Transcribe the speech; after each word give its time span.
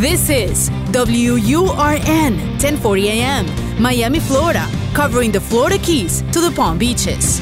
This 0.00 0.30
is 0.30 0.70
WURN 0.92 2.32
1040 2.56 3.10
AM, 3.10 3.44
Miami, 3.78 4.18
Florida, 4.18 4.66
covering 4.94 5.30
the 5.30 5.40
Florida 5.40 5.76
Keys 5.76 6.22
to 6.32 6.40
the 6.40 6.50
Palm 6.50 6.78
Beaches. 6.78 7.38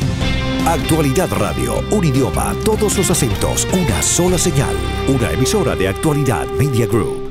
Actualidad 0.66 1.29
Radio, 1.38 1.80
un 1.92 2.04
idioma, 2.04 2.56
todos 2.64 2.98
los 2.98 3.08
acentos, 3.12 3.64
una 3.72 4.02
sola 4.02 4.36
señal. 4.38 4.74
Una 5.06 5.30
emisora 5.30 5.76
de 5.76 5.86
Actualidad 5.86 6.48
Media 6.58 6.86
Group. 6.86 7.30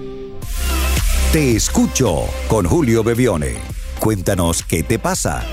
Te 1.34 1.58
escucho 1.58 2.24
con 2.48 2.66
Julio 2.66 3.04
Bebione. 3.04 3.58
Cuéntanos 4.00 4.64
qué 4.64 4.82
te 4.84 4.98
pasa. 4.98 5.44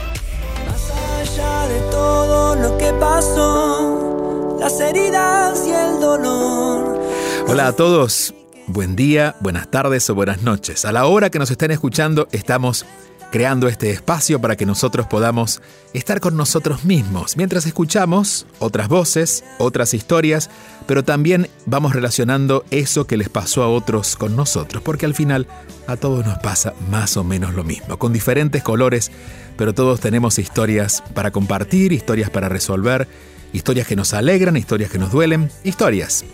Más 0.68 0.92
allá 1.20 1.66
de 1.66 1.80
todo 1.90 2.54
lo 2.54 2.78
que 2.78 2.92
pasó, 3.00 4.56
las 4.60 4.78
heridas 4.78 5.66
y 5.66 5.72
el 5.72 5.98
dolor. 5.98 7.00
Hola 7.48 7.66
a 7.66 7.72
todos, 7.72 8.32
buen 8.66 8.96
día, 8.96 9.36
buenas 9.40 9.70
tardes 9.70 10.08
o 10.10 10.14
buenas 10.14 10.42
noches. 10.42 10.84
A 10.84 10.92
la 10.92 11.06
hora 11.06 11.30
que 11.30 11.38
nos 11.38 11.50
estén 11.50 11.70
escuchando, 11.70 12.28
estamos 12.32 12.86
creando 13.30 13.66
este 13.66 13.90
espacio 13.90 14.40
para 14.40 14.56
que 14.56 14.64
nosotros 14.64 15.06
podamos 15.06 15.60
estar 15.92 16.20
con 16.20 16.36
nosotros 16.36 16.84
mismos 16.84 17.36
mientras 17.36 17.66
escuchamos 17.66 18.46
otras 18.60 18.88
voces, 18.88 19.42
otras 19.58 19.92
historias, 19.92 20.50
pero 20.86 21.02
también 21.02 21.48
vamos 21.66 21.94
relacionando 21.94 22.64
eso 22.70 23.06
que 23.06 23.16
les 23.16 23.28
pasó 23.28 23.64
a 23.64 23.68
otros 23.68 24.14
con 24.14 24.36
nosotros, 24.36 24.82
porque 24.84 25.06
al 25.06 25.14
final 25.14 25.48
a 25.88 25.96
todos 25.96 26.24
nos 26.24 26.38
pasa 26.38 26.74
más 26.90 27.16
o 27.16 27.24
menos 27.24 27.54
lo 27.54 27.64
mismo, 27.64 27.98
con 27.98 28.12
diferentes 28.12 28.62
colores, 28.62 29.10
pero 29.56 29.74
todos 29.74 30.00
tenemos 30.00 30.38
historias 30.38 31.02
para 31.14 31.32
compartir, 31.32 31.92
historias 31.92 32.30
para 32.30 32.48
resolver, 32.48 33.08
historias 33.52 33.88
que 33.88 33.96
nos 33.96 34.14
alegran, 34.14 34.56
historias 34.56 34.90
que 34.90 34.98
nos 34.98 35.10
duelen, 35.10 35.50
historias 35.64 36.24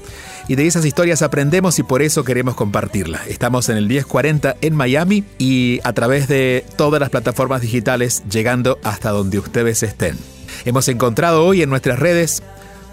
y 0.49 0.55
de 0.55 0.67
esas 0.67 0.85
historias 0.85 1.23
aprendemos 1.23 1.79
y 1.79 1.83
por 1.83 2.03
eso 2.03 2.25
queremos 2.25 2.55
compartirla. 2.55 3.21
Estamos 3.29 3.69
en 3.69 3.77
el 3.77 3.87
1040 3.87 4.57
en 4.61 4.75
Miami 4.75 5.25
y 5.39 5.81
a 5.85 5.93
través 5.93 6.29
de 6.29 6.65
todas 6.77 7.01
las 7.01 7.11
plataformas 7.11 7.61
digitales 7.61 8.23
llegando 8.31 8.79
hasta 8.83 9.11
donde 9.11 9.39
ustedes 9.39 9.83
estén. 9.83 10.17
Hemos 10.65 10.89
encontrado 10.89 11.45
hoy 11.45 11.63
en 11.63 11.71
nuestras 11.71 11.99
redes 11.99 12.43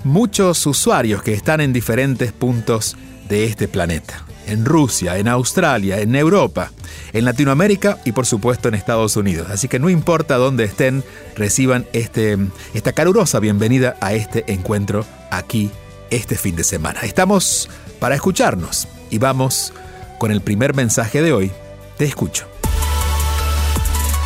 muchos 0.04 0.66
usuarios 0.66 1.24
que 1.24 1.34
están 1.34 1.62
en 1.62 1.74
diferentes 1.74 2.32
puntos 2.32 2.96
de 3.30 3.46
este 3.46 3.68
planeta. 3.68 4.24
En 4.46 4.64
Rusia, 4.64 5.18
en 5.18 5.28
Australia, 5.28 6.00
en 6.00 6.16
Europa, 6.16 6.72
en 7.12 7.26
Latinoamérica 7.26 7.98
y 8.06 8.14
por 8.14 8.26
supuesto 8.26 8.70
en 8.70 8.76
Estados 8.76 9.18
Unidos. 9.18 9.50
Así 9.52 9.68
que 9.68 9.80
no 9.80 9.90
importa 9.90 10.38
dónde 10.38 10.64
estén, 10.64 11.04
reciban 11.36 11.86
este, 11.92 12.38
esta 12.74 12.94
calurosa 12.94 13.40
bienvenida 13.40 13.98
a 14.00 14.14
este 14.14 14.46
encuentro 14.48 15.06
aquí 15.32 15.70
este 16.10 16.36
fin 16.36 16.56
de 16.56 16.64
semana. 16.64 17.02
Estamos 17.02 17.70
para 18.00 18.16
escucharnos 18.16 18.88
y 19.10 19.18
vamos 19.18 19.74
con 20.20 20.32
el 20.32 20.40
primer 20.42 20.74
mensaje 20.74 21.22
de 21.22 21.34
hoy. 21.34 21.52
Te 21.98 22.06
escucho. 22.06 22.48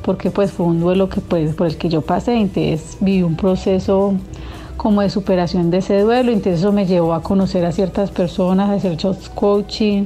porque 0.03 0.31
pues 0.31 0.51
fue 0.51 0.66
un 0.66 0.80
duelo 0.80 1.09
que 1.09 1.22
pues 1.22 1.56
por 1.56 1.68
el 1.68 1.78
que 1.78 1.90
yo 1.90 2.01
pasé 2.01 2.36
entonces 2.36 2.97
viví 3.01 3.24
un 3.24 3.36
proceso 3.36 4.13
como 4.79 5.01
de 5.01 5.09
superación 5.09 5.72
de 5.72 5.79
ese 5.79 6.00
duelo. 6.00 6.31
Entonces 6.31 6.62
eso 6.62 6.72
me 6.72 6.85
llevó 6.85 7.13
a 7.13 7.22
conocer 7.22 7.66
a 7.66 7.73
ciertas 7.73 8.12
personas, 8.12 8.69
a 8.69 8.73
hacer 8.75 8.97
coaching 9.35 10.06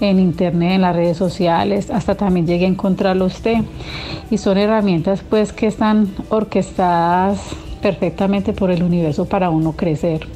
en 0.00 0.20
internet, 0.20 0.72
en 0.74 0.82
las 0.82 0.94
redes 0.94 1.16
sociales, 1.16 1.90
hasta 1.90 2.14
también 2.14 2.46
llegué 2.46 2.64
a 2.64 2.68
encontrarlo 2.68 3.24
usted. 3.24 3.58
Y 4.30 4.38
son 4.38 4.56
herramientas 4.56 5.22
pues 5.28 5.52
que 5.52 5.66
están 5.66 6.14
orquestadas 6.28 7.40
perfectamente 7.82 8.52
por 8.52 8.70
el 8.70 8.84
universo 8.84 9.24
para 9.24 9.50
uno 9.50 9.72
crecer. 9.72 10.28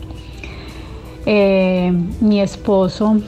Eh, 1.24 1.92
mi 2.20 2.40
esposo 2.40 3.18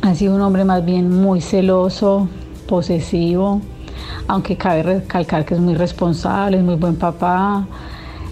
ha 0.00 0.14
sido 0.14 0.34
un 0.34 0.40
hombre 0.40 0.64
más 0.64 0.82
bien 0.84 1.10
muy 1.10 1.42
celoso, 1.42 2.28
posesivo, 2.66 3.60
aunque 4.26 4.56
cabe 4.56 4.82
recalcar 4.84 5.44
que 5.44 5.52
es 5.52 5.60
muy 5.60 5.74
responsable, 5.74 6.56
es 6.56 6.64
muy 6.64 6.76
buen 6.76 6.96
papá, 6.96 7.66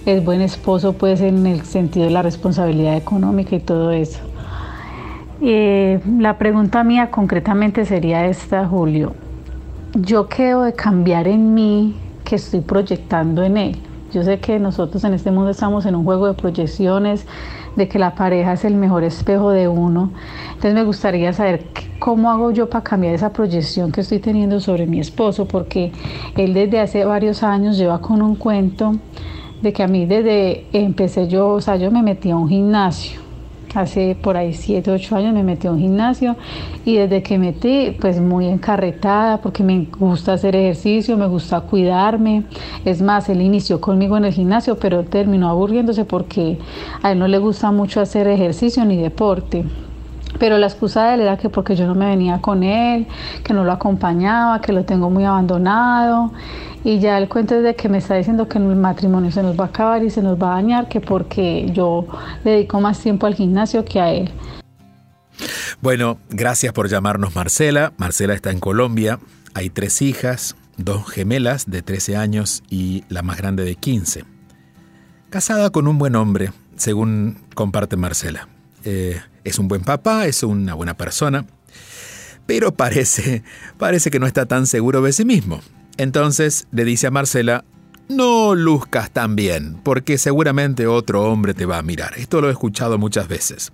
es 0.06 0.25
buen 0.25 0.41
esposo 0.41 0.94
pues 0.94 1.21
en 1.21 1.47
el 1.47 1.62
sentido 1.62 2.06
de 2.06 2.12
la 2.12 2.22
responsabilidad 2.22 2.97
económica 2.97 3.55
y 3.56 3.61
todo 3.61 3.91
eso. 3.91 4.21
Eh, 5.43 6.00
la 6.19 6.37
pregunta 6.38 6.84
mía 6.84 7.11
concretamente 7.11 7.84
sería 7.84 8.27
esta, 8.27 8.66
Julio. 8.66 9.15
¿Yo 9.94 10.28
qué 10.28 10.47
debo 10.47 10.62
de 10.62 10.75
cambiar 10.75 11.27
en 11.28 11.55
mí 11.55 11.97
que 12.25 12.37
estoy 12.37 12.61
proyectando 12.61 13.43
en 13.43 13.56
él? 13.56 13.77
Yo 14.12 14.22
sé 14.22 14.38
que 14.41 14.59
nosotros 14.59 15.05
en 15.05 15.15
este 15.15 15.31
mundo 15.31 15.50
estamos 15.50 15.87
en 15.87 15.94
un 15.94 16.05
juego 16.05 16.27
de 16.27 16.34
proyecciones, 16.34 17.27
de 17.77 17.88
que 17.88 17.99
la 17.99 18.15
pareja 18.15 18.55
es 18.55 18.65
el 18.65 18.75
mejor 18.75 19.05
espejo 19.05 19.50
de 19.50 19.69
uno. 19.69 20.11
Entonces 20.49 20.75
me 20.75 20.82
gustaría 20.82 21.32
saber 21.32 21.67
cómo 21.99 22.31
hago 22.31 22.50
yo 22.50 22.69
para 22.69 22.82
cambiar 22.82 23.15
esa 23.15 23.32
proyección 23.32 23.93
que 23.93 24.00
estoy 24.00 24.19
teniendo 24.19 24.61
sobre 24.61 24.87
mi 24.87 25.00
esposo, 25.00 25.47
porque 25.47 25.93
él 26.37 26.55
desde 26.55 26.81
hace 26.81 27.05
varios 27.05 27.43
años 27.43 27.78
lleva 27.78 28.00
con 28.00 28.21
un 28.21 28.34
cuento 28.34 28.97
de 29.62 29.72
que 29.72 29.82
a 29.82 29.88
mí 29.88 30.06
desde 30.06 30.66
empecé 30.72 31.28
yo, 31.28 31.48
o 31.48 31.60
sea, 31.60 31.76
yo 31.76 31.91
me 31.91 32.03
metí 32.03 32.31
a 32.31 32.37
un 32.37 32.48
gimnasio. 32.48 33.21
Hace 33.72 34.16
por 34.21 34.37
ahí 34.37 34.53
7, 34.53 34.91
8 34.91 35.16
años 35.16 35.32
me 35.32 35.44
metí 35.44 35.69
a 35.69 35.71
un 35.71 35.78
gimnasio 35.78 36.34
y 36.84 36.97
desde 36.97 37.22
que 37.22 37.38
metí, 37.38 37.97
pues 38.00 38.20
muy 38.20 38.47
encarretada 38.47 39.41
porque 39.41 39.62
me 39.62 39.87
gusta 39.97 40.32
hacer 40.32 40.56
ejercicio, 40.56 41.16
me 41.16 41.28
gusta 41.28 41.60
cuidarme. 41.60 42.43
Es 42.84 43.00
más, 43.00 43.28
él 43.28 43.41
inició 43.41 43.81
conmigo 43.81 44.16
en 44.16 44.25
el 44.25 44.32
gimnasio, 44.32 44.76
pero 44.76 45.04
terminó 45.04 45.49
aburriéndose 45.49 46.04
porque 46.04 46.59
a 47.00 47.12
él 47.12 47.20
no 47.20 47.28
le 47.28 47.38
gusta 47.38 47.70
mucho 47.70 48.00
hacer 48.00 48.26
ejercicio 48.26 48.84
ni 48.84 48.97
deporte. 48.97 49.65
Pero 50.39 50.59
la 50.59 50.67
excusa 50.67 51.09
de 51.09 51.15
él 51.15 51.21
era 51.21 51.37
que 51.37 51.49
porque 51.49 51.77
yo 51.77 51.87
no 51.87 51.95
me 51.95 52.07
venía 52.07 52.41
con 52.41 52.63
él, 52.63 53.07
que 53.45 53.53
no 53.53 53.65
lo 53.65 53.73
acompañaba, 53.73 54.61
que 54.61 54.73
lo 54.73 54.85
tengo 54.85 55.11
muy 55.11 55.25
abandonado. 55.25 56.32
Y 56.82 56.99
ya 56.99 57.19
el 57.19 57.29
cuento 57.29 57.56
es 57.56 57.62
de 57.62 57.75
que 57.75 57.88
me 57.88 57.99
está 57.99 58.15
diciendo 58.15 58.49
que 58.49 58.59
el 58.59 58.65
matrimonio 58.77 59.31
se 59.31 59.43
nos 59.43 59.59
va 59.59 59.65
a 59.65 59.69
acabar 59.69 60.03
y 60.03 60.11
se 60.11 60.23
nos 60.23 60.41
va 60.41 60.53
a 60.53 60.55
dañar, 60.56 60.88
que 60.88 61.00
porque 61.00 61.71
yo 61.73 62.06
le 62.44 62.53
dedico 62.53 62.81
más 62.81 62.99
tiempo 63.00 63.27
al 63.27 63.35
gimnasio 63.35 63.85
que 63.85 64.00
a 64.00 64.12
él. 64.12 64.31
Bueno, 65.81 66.19
gracias 66.31 66.73
por 66.73 66.88
llamarnos 66.88 67.35
Marcela. 67.35 67.93
Marcela 67.97 68.35
está 68.35 68.50
en 68.50 68.61
Colombia. 68.61 69.19
Hay 69.55 69.71
tres 69.71 70.00
hijas, 70.03 70.56
dos 70.76 71.09
gemelas 71.09 71.71
de 71.71 71.83
13 71.83 72.17
años 72.17 72.62
y 72.71 73.05
la 73.09 73.23
más 73.23 73.37
grande 73.37 73.65
de 73.65 73.75
15. 73.75 74.25
Casada 75.31 75.71
con 75.71 75.87
un 75.87 75.99
buen 75.99 76.17
hombre, 76.17 76.53
según 76.76 77.38
comparte 77.55 77.97
Marcela. 77.97 78.49
Eh, 78.85 79.21
es 79.44 79.58
un 79.58 79.69
buen 79.69 79.82
papá, 79.82 80.26
es 80.26 80.42
una 80.42 80.75
buena 80.75 80.96
persona, 80.96 81.46
pero 82.46 82.75
parece, 82.75 83.42
parece 83.78 84.10
que 84.10 84.19
no 84.19 84.26
está 84.26 84.46
tan 84.46 84.66
seguro 84.66 85.02
de 85.02 85.12
sí 85.12 85.25
mismo. 85.25 85.60
Entonces 85.96 86.66
le 86.72 86.84
dice 86.84 87.06
a 87.06 87.10
Marcela, 87.10 87.64
no 88.08 88.54
luzcas 88.54 89.10
tan 89.10 89.37
bien, 89.37 89.81
porque 89.84 90.19
seguramente 90.19 90.87
otro 90.87 91.22
hombre 91.25 91.54
te 91.54 91.66
va 91.66 91.78
a 91.78 91.82
mirar. 91.82 92.14
Esto 92.16 92.40
lo 92.40 92.48
he 92.48 92.52
escuchado 92.52 92.98
muchas 92.98 93.28
veces. 93.28 93.72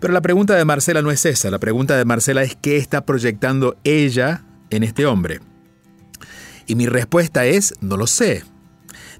Pero 0.00 0.12
la 0.12 0.22
pregunta 0.22 0.54
de 0.54 0.64
Marcela 0.64 1.02
no 1.02 1.10
es 1.10 1.26
esa, 1.26 1.50
la 1.50 1.58
pregunta 1.58 1.96
de 1.96 2.04
Marcela 2.04 2.42
es 2.42 2.56
qué 2.56 2.76
está 2.76 3.04
proyectando 3.04 3.76
ella 3.84 4.44
en 4.70 4.84
este 4.84 5.06
hombre. 5.06 5.40
Y 6.66 6.74
mi 6.74 6.86
respuesta 6.86 7.46
es, 7.46 7.74
no 7.80 7.96
lo 7.96 8.06
sé. 8.06 8.44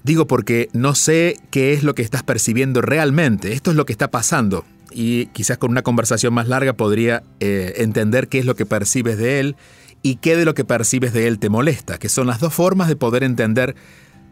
Digo 0.03 0.27
porque 0.27 0.69
no 0.73 0.95
sé 0.95 1.35
qué 1.51 1.73
es 1.73 1.83
lo 1.83 1.93
que 1.93 2.03
estás 2.03 2.23
percibiendo 2.23 2.81
realmente. 2.81 3.53
Esto 3.53 3.71
es 3.71 3.77
lo 3.77 3.85
que 3.85 3.93
está 3.93 4.09
pasando. 4.09 4.65
Y 4.91 5.27
quizás 5.27 5.57
con 5.57 5.71
una 5.71 5.81
conversación 5.81 6.33
más 6.33 6.47
larga 6.47 6.73
podría 6.73 7.23
eh, 7.39 7.73
entender 7.77 8.27
qué 8.27 8.39
es 8.39 8.45
lo 8.45 8.55
que 8.55 8.65
percibes 8.65 9.17
de 9.17 9.39
él 9.39 9.55
y 10.01 10.15
qué 10.15 10.35
de 10.35 10.45
lo 10.45 10.53
que 10.53 10.65
percibes 10.65 11.13
de 11.13 11.27
él 11.27 11.39
te 11.39 11.49
molesta, 11.49 11.97
que 11.97 12.09
son 12.09 12.27
las 12.27 12.39
dos 12.39 12.53
formas 12.53 12.87
de 12.87 12.95
poder 12.95 13.23
entender 13.23 13.75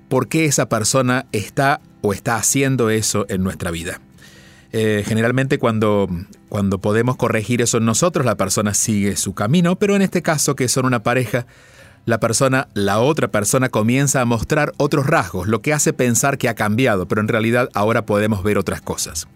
por 0.09 0.27
qué 0.27 0.45
esa 0.45 0.69
persona 0.69 1.25
está 1.31 1.81
o 2.01 2.13
está 2.13 2.37
haciendo 2.37 2.89
eso 2.89 3.25
en 3.29 3.43
nuestra 3.43 3.71
vida. 3.71 3.99
Eh, 4.71 5.03
generalmente 5.05 5.59
cuando, 5.59 6.07
cuando 6.49 6.79
podemos 6.79 7.15
corregir 7.15 7.61
eso 7.61 7.77
en 7.77 7.85
nosotros, 7.85 8.25
la 8.25 8.35
persona 8.35 8.73
sigue 8.73 9.15
su 9.15 9.33
camino, 9.33 9.77
pero 9.77 9.95
en 9.95 10.01
este 10.01 10.21
caso 10.21 10.55
que 10.55 10.67
son 10.67 10.85
una 10.85 11.03
pareja, 11.03 11.45
la 12.05 12.19
persona, 12.19 12.67
la 12.73 12.99
otra 12.99 13.29
persona 13.29 13.69
comienza 13.69 14.21
a 14.21 14.25
mostrar 14.25 14.73
otros 14.77 15.07
rasgos, 15.07 15.47
lo 15.47 15.61
que 15.61 15.73
hace 15.73 15.93
pensar 15.93 16.37
que 16.37 16.49
ha 16.49 16.55
cambiado, 16.55 17.07
pero 17.07 17.21
en 17.21 17.27
realidad 17.27 17.69
ahora 17.73 18.05
podemos 18.05 18.43
ver 18.43 18.57
otras 18.57 18.81
cosas. 18.81 19.27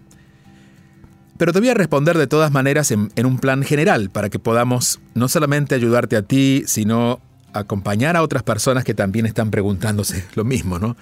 Pero 1.42 1.54
te 1.54 1.60
voy 1.60 1.70
a 1.70 1.74
responder 1.74 2.20
de 2.20 2.28
todas 2.28 2.52
maneras 2.52 2.92
en, 2.92 3.12
en 3.16 3.26
un 3.26 3.40
plan 3.40 3.64
general, 3.64 4.12
para 4.12 4.30
que 4.30 4.38
podamos 4.38 5.00
no 5.16 5.28
solamente 5.28 5.74
ayudarte 5.74 6.16
a 6.16 6.22
ti, 6.22 6.66
sino 6.68 7.20
acompañar 7.52 8.16
a 8.16 8.22
otras 8.22 8.44
personas 8.44 8.84
que 8.84 8.94
también 8.94 9.26
están 9.26 9.50
preguntándose 9.50 10.24
lo 10.36 10.44
mismo, 10.44 10.78
¿no? 10.78 10.96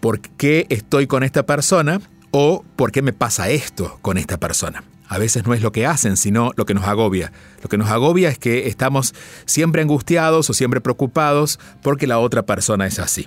¿Por 0.00 0.20
qué 0.20 0.66
estoy 0.68 1.06
con 1.06 1.22
esta 1.22 1.46
persona? 1.46 2.02
o 2.32 2.66
por 2.76 2.92
qué 2.92 3.00
me 3.00 3.14
pasa 3.14 3.48
esto 3.48 3.98
con 4.02 4.18
esta 4.18 4.36
persona. 4.36 4.84
A 5.08 5.16
veces 5.16 5.46
no 5.46 5.54
es 5.54 5.62
lo 5.62 5.72
que 5.72 5.86
hacen, 5.86 6.18
sino 6.18 6.52
lo 6.56 6.66
que 6.66 6.74
nos 6.74 6.84
agobia. 6.84 7.32
Lo 7.62 7.70
que 7.70 7.78
nos 7.78 7.88
agobia 7.88 8.28
es 8.28 8.38
que 8.38 8.68
estamos 8.68 9.14
siempre 9.46 9.80
angustiados 9.80 10.50
o 10.50 10.52
siempre 10.52 10.82
preocupados 10.82 11.58
porque 11.82 12.06
la 12.06 12.18
otra 12.18 12.44
persona 12.44 12.86
es 12.86 12.98
así. 12.98 13.26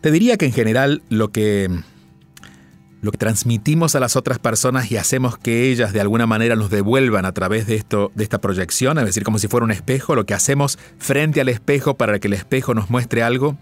Te 0.00 0.10
diría 0.10 0.38
que 0.38 0.46
en 0.46 0.52
general 0.52 1.02
lo 1.10 1.30
que 1.30 1.68
lo 3.06 3.12
que 3.12 3.18
transmitimos 3.18 3.94
a 3.94 4.00
las 4.00 4.16
otras 4.16 4.40
personas 4.40 4.90
y 4.90 4.96
hacemos 4.96 5.38
que 5.38 5.70
ellas 5.70 5.92
de 5.92 6.00
alguna 6.00 6.26
manera 6.26 6.56
nos 6.56 6.70
devuelvan 6.70 7.24
a 7.24 7.30
través 7.30 7.68
de 7.68 7.76
esto 7.76 8.10
de 8.16 8.24
esta 8.24 8.40
proyección, 8.40 8.98
es 8.98 9.04
decir, 9.04 9.22
como 9.22 9.38
si 9.38 9.46
fuera 9.46 9.64
un 9.64 9.70
espejo, 9.70 10.16
lo 10.16 10.26
que 10.26 10.34
hacemos 10.34 10.76
frente 10.98 11.40
al 11.40 11.48
espejo 11.48 11.96
para 11.96 12.18
que 12.18 12.26
el 12.26 12.34
espejo 12.34 12.74
nos 12.74 12.90
muestre 12.90 13.22
algo, 13.22 13.56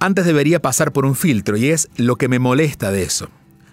antes 0.00 0.26
debería 0.26 0.60
pasar 0.60 0.92
por 0.92 1.06
un 1.06 1.14
filtro 1.14 1.56
y 1.56 1.68
es 1.68 1.88
lo 1.96 2.16
que 2.16 2.26
me 2.26 2.40
molesta 2.40 2.90
de 2.90 3.04
eso. 3.04 3.30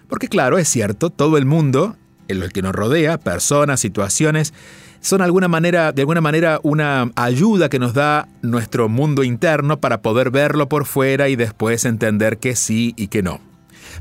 Porque 0.08 0.28
claro, 0.28 0.56
es 0.56 0.68
cierto, 0.68 1.10
todo 1.10 1.36
el 1.36 1.46
mundo, 1.46 1.96
el 2.28 2.52
que 2.52 2.62
nos 2.62 2.72
rodea, 2.72 3.18
personas, 3.18 3.80
situaciones, 3.80 4.54
son 5.00 5.20
alguna 5.20 5.48
manera, 5.48 5.90
de 5.90 6.02
alguna 6.02 6.20
manera 6.20 6.60
una 6.62 7.10
ayuda 7.16 7.68
que 7.68 7.80
nos 7.80 7.92
da 7.92 8.28
nuestro 8.40 8.88
mundo 8.88 9.24
interno 9.24 9.80
para 9.80 10.00
poder 10.00 10.30
verlo 10.30 10.68
por 10.68 10.84
fuera 10.84 11.28
y 11.28 11.34
después 11.34 11.84
entender 11.84 12.38
que 12.38 12.54
sí 12.54 12.94
y 12.96 13.08
que 13.08 13.24
no. 13.24 13.40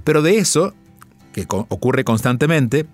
Pero 0.05 0.21
de 0.21 0.37
eso, 0.37 0.73
que 1.33 1.45
ocurre 1.49 2.05
constantemente, 2.05 2.85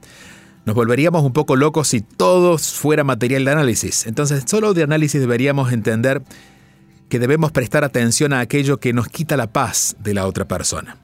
nos 0.65 0.75
volveríamos 0.75 1.23
un 1.23 1.33
poco 1.33 1.55
locos 1.55 1.89
si 1.89 2.01
todo 2.01 2.57
fuera 2.57 3.03
material 3.03 3.45
de 3.45 3.51
análisis. 3.51 4.07
Entonces, 4.07 4.43
solo 4.47 4.73
de 4.73 4.81
análisis 4.81 5.21
deberíamos 5.21 5.71
entender 5.71 6.23
que 7.09 7.19
debemos 7.19 7.51
prestar 7.51 7.83
atención 7.83 8.33
a 8.33 8.39
aquello 8.39 8.79
que 8.79 8.93
nos 8.93 9.09
quita 9.09 9.37
la 9.37 9.51
paz 9.51 9.95
de 9.99 10.13
la 10.13 10.25
otra 10.25 10.47
persona. 10.47 10.97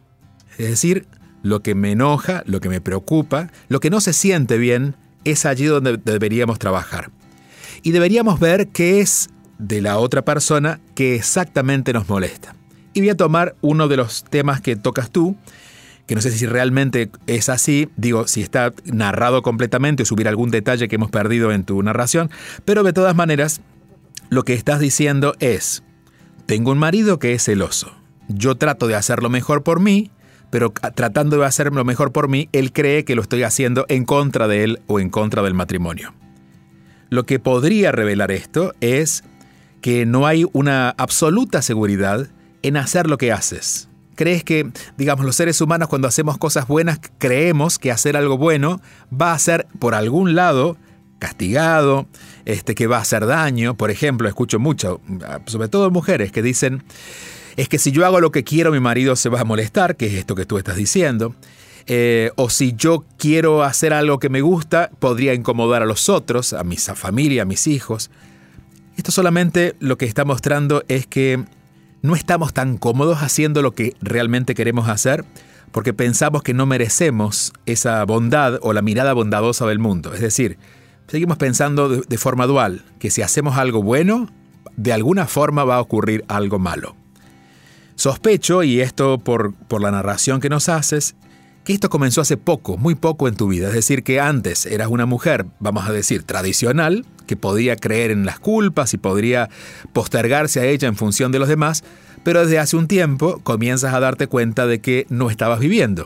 Es 0.58 0.70
decir, 0.70 1.06
lo 1.44 1.62
que 1.62 1.76
me 1.76 1.92
enoja, 1.92 2.44
lo 2.46 2.62
que 2.62 2.70
me 2.70 2.82
preocupa, 2.82 3.52
lo 3.68 3.80
que 3.80 3.90
no 3.90 4.00
se 4.00 4.14
siente 4.14 4.58
bien, 4.58 4.96
es 5.26 5.46
allí 5.46 5.66
donde 5.66 5.98
deberíamos 5.98 6.60
trabajar. 6.60 7.12
Y 7.84 7.92
deberíamos 7.92 8.40
ver 8.40 8.70
qué 8.70 9.02
es 9.02 9.30
de 9.60 9.82
la 9.82 9.98
otra 9.98 10.24
persona 10.24 10.80
que 10.96 11.16
exactamente 11.16 11.94
nos 11.94 12.08
molesta. 12.08 12.56
Y 12.94 13.02
voy 13.02 13.10
a 13.10 13.18
tomar 13.18 13.56
uno 13.62 13.88
de 13.88 13.98
los 13.98 14.24
temas 14.24 14.62
que 14.62 14.76
tocas 14.76 15.12
tú, 15.12 15.36
que 16.08 16.16
no 16.16 16.22
sé 16.22 16.32
si 16.32 16.46
realmente 16.46 17.12
es 17.28 17.50
así, 17.50 17.90
digo, 17.98 18.28
si 18.28 18.42
está 18.42 18.74
narrado 18.86 19.42
completamente 19.42 20.04
o 20.04 20.06
subir 20.06 20.28
algún 20.28 20.50
detalle 20.50 20.88
que 20.88 20.96
hemos 20.96 21.12
perdido 21.12 21.52
en 21.52 21.66
tu 21.66 21.84
narración, 21.84 22.32
pero 22.66 22.84
de 22.84 22.94
todas 22.94 23.16
maneras, 23.16 23.62
lo 24.30 24.44
que 24.44 24.54
estás 24.54 24.80
diciendo 24.80 25.36
es, 25.40 25.84
tengo 26.46 26.72
un 26.72 26.78
marido 26.78 27.20
que 27.20 27.34
es 27.34 27.44
celoso, 27.44 27.92
yo 28.30 28.56
trato 28.56 28.88
de 28.88 28.96
hacerlo 28.96 29.30
mejor 29.30 29.64
por 29.64 29.82
mí, 29.82 30.12
pero 30.50 30.72
tratando 30.96 31.38
de 31.38 31.46
hacer 31.46 31.74
lo 31.74 31.84
mejor 31.84 32.14
por 32.14 32.30
mí, 32.30 32.48
él 32.54 32.72
cree 32.72 33.04
que 33.04 33.16
lo 33.16 33.22
estoy 33.22 33.44
haciendo 33.44 33.86
en 33.90 34.06
contra 34.06 34.48
de 34.48 34.64
él 34.64 34.80
o 34.88 35.02
en 35.02 35.10
contra 35.10 35.44
del 35.44 35.54
matrimonio. 35.54 36.14
Lo 37.10 37.26
que 37.26 37.40
podría 37.40 37.92
revelar 37.92 38.32
esto 38.32 38.74
es 38.80 39.26
que 39.82 40.06
no 40.06 40.26
hay 40.26 40.46
una 40.54 40.90
absoluta 40.92 41.62
seguridad 41.62 42.28
en 42.64 42.78
hacer 42.78 43.08
lo 43.08 43.18
que 43.18 43.32
haces. 43.32 43.87
Crees 44.18 44.44
que, 44.44 44.68
digamos, 44.98 45.28
los 45.28 45.36
seres 45.36 45.62
humanos 45.62 45.90
cuando 45.90 46.08
hacemos 46.08 46.40
cosas 46.40 46.68
buenas 46.68 47.00
creemos 47.20 47.78
que 47.78 47.92
hacer 47.92 48.18
algo 48.18 48.36
bueno 48.36 48.82
va 49.10 49.32
a 49.32 49.38
ser 49.38 49.68
por 49.78 49.94
algún 49.94 50.34
lado 50.34 50.76
castigado, 51.20 52.08
este 52.46 52.74
que 52.74 52.88
va 52.88 52.98
a 52.98 53.02
hacer 53.02 53.28
daño. 53.28 53.78
Por 53.78 53.92
ejemplo, 53.92 54.28
escucho 54.28 54.58
mucho, 54.58 55.02
sobre 55.46 55.68
todo 55.68 55.92
mujeres 55.92 56.32
que 56.32 56.42
dicen, 56.42 56.84
es 57.58 57.70
que 57.70 57.78
si 57.78 57.92
yo 57.92 58.08
hago 58.08 58.20
lo 58.20 58.32
que 58.32 58.44
quiero, 58.44 58.72
mi 58.72 58.80
marido 58.80 59.16
se 59.16 59.30
va 59.30 59.42
a 59.42 59.44
molestar, 59.44 59.96
que 59.96 60.08
es 60.08 60.14
esto 60.14 60.34
que 60.34 60.48
tú 60.48 60.58
estás 60.58 60.78
diciendo. 60.78 61.36
Eh, 61.86 62.32
o 62.38 62.50
si 62.50 62.74
yo 62.74 63.06
quiero 63.20 63.64
hacer 63.64 63.94
algo 63.94 64.18
que 64.18 64.30
me 64.30 64.42
gusta, 64.42 64.90
podría 64.98 65.36
incomodar 65.36 65.84
a 65.84 65.86
los 65.86 66.10
otros, 66.10 66.54
a 66.54 66.64
mi 66.64 66.78
familia, 66.78 67.44
a 67.44 67.46
mis 67.46 67.68
hijos. 67.68 68.10
Esto 68.98 69.12
solamente 69.12 69.76
lo 69.80 69.96
que 69.96 70.06
está 70.06 70.26
mostrando 70.26 70.84
es 70.88 71.06
que 71.06 71.46
no 72.08 72.16
estamos 72.16 72.54
tan 72.54 72.78
cómodos 72.78 73.22
haciendo 73.22 73.62
lo 73.62 73.76
que 73.76 73.96
realmente 74.02 74.56
queremos 74.56 74.90
hacer 74.90 75.26
porque 75.72 75.94
pensamos 75.94 76.42
que 76.42 76.54
no 76.54 76.66
merecemos 76.66 77.54
esa 77.66 78.04
bondad 78.06 78.60
o 78.62 78.74
la 78.74 78.82
mirada 78.82 79.14
bondadosa 79.14 79.66
del 79.68 79.80
mundo. 79.80 80.14
Es 80.14 80.22
decir, 80.22 80.58
seguimos 81.08 81.38
pensando 81.38 81.90
de 81.90 82.18
forma 82.18 82.48
dual, 82.48 82.84
que 83.00 83.12
si 83.12 83.22
hacemos 83.22 83.58
algo 83.58 83.84
bueno, 83.84 84.30
de 84.76 84.94
alguna 84.94 85.28
forma 85.28 85.66
va 85.66 85.76
a 85.76 85.82
ocurrir 85.82 86.24
algo 86.28 86.58
malo. 86.58 86.96
Sospecho, 87.96 88.64
y 88.64 88.80
esto 88.80 89.18
por, 89.18 89.54
por 89.54 89.82
la 89.82 89.92
narración 89.92 90.40
que 90.40 90.50
nos 90.50 90.70
haces, 90.70 91.16
que 91.68 91.74
esto 91.74 91.90
comenzó 91.90 92.22
hace 92.22 92.38
poco, 92.38 92.78
muy 92.78 92.96
poco 92.96 93.28
en 93.28 93.36
tu 93.36 93.50
vida. 93.50 93.68
Es 93.68 93.74
decir, 93.74 94.02
que 94.02 94.22
antes 94.22 94.66
eras 94.66 94.88
una 94.88 95.06
mujer, 95.06 95.48
vamos 95.60 95.86
a 95.86 95.92
decir, 95.92 96.24
tradicional, 96.24 97.06
que 97.26 97.36
podía 97.36 97.76
creer 97.76 98.10
en 98.10 98.26
las 98.26 98.40
culpas 98.40 98.94
y 98.94 98.98
podría 98.98 99.50
postergarse 99.92 100.62
a 100.62 100.66
ella 100.66 100.88
en 100.88 100.96
función 100.96 101.34
de 101.34 101.40
los 101.40 101.50
demás, 101.50 101.84
pero 102.24 102.42
desde 102.42 102.58
hace 102.58 102.78
un 102.78 102.88
tiempo 102.88 103.42
comienzas 103.44 103.94
a 103.94 104.00
darte 104.00 104.28
cuenta 104.28 104.66
de 104.66 104.80
que 104.80 105.08
no 105.10 105.30
estabas 105.30 105.60
viviendo. 105.60 106.06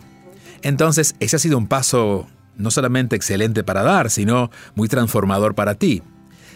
Entonces, 0.63 1.13
ese 1.19 1.35
ha 1.35 1.39
sido 1.39 1.59
un 1.59 1.67
paso 1.67 2.25
no 2.57 2.71
solamente 2.71 3.15
excelente 3.15 3.63
para 3.63 3.83
dar, 3.83 4.09
sino 4.09 4.49
muy 4.73 4.87
transformador 4.87 5.53
para 5.53 5.75
ti. 5.75 6.01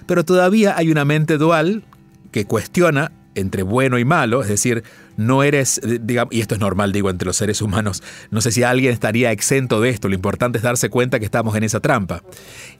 Pero 0.07 0.25
todavía 0.25 0.77
hay 0.77 0.89
una 0.89 1.05
mente 1.05 1.37
dual 1.37 1.83
que 2.31 2.45
cuestiona 2.45 3.11
entre 3.35 3.63
bueno 3.63 3.99
y 3.99 4.05
malo, 4.05 4.41
es 4.41 4.49
decir, 4.49 4.83
no 5.17 5.43
eres, 5.43 5.79
eh, 5.83 5.99
digamos, 6.01 6.33
y 6.33 6.41
esto 6.41 6.55
es 6.55 6.61
normal, 6.61 6.91
digo, 6.91 7.09
entre 7.09 7.25
los 7.25 7.37
seres 7.37 7.61
humanos, 7.61 8.01
no 8.31 8.41
sé 8.41 8.51
si 8.51 8.63
alguien 8.63 8.91
estaría 8.91 9.31
exento 9.31 9.79
de 9.81 9.89
esto, 9.89 10.09
lo 10.09 10.15
importante 10.15 10.57
es 10.57 10.63
darse 10.63 10.89
cuenta 10.89 11.19
que 11.19 11.25
estamos 11.25 11.55
en 11.55 11.63
esa 11.63 11.79
trampa. 11.79 12.23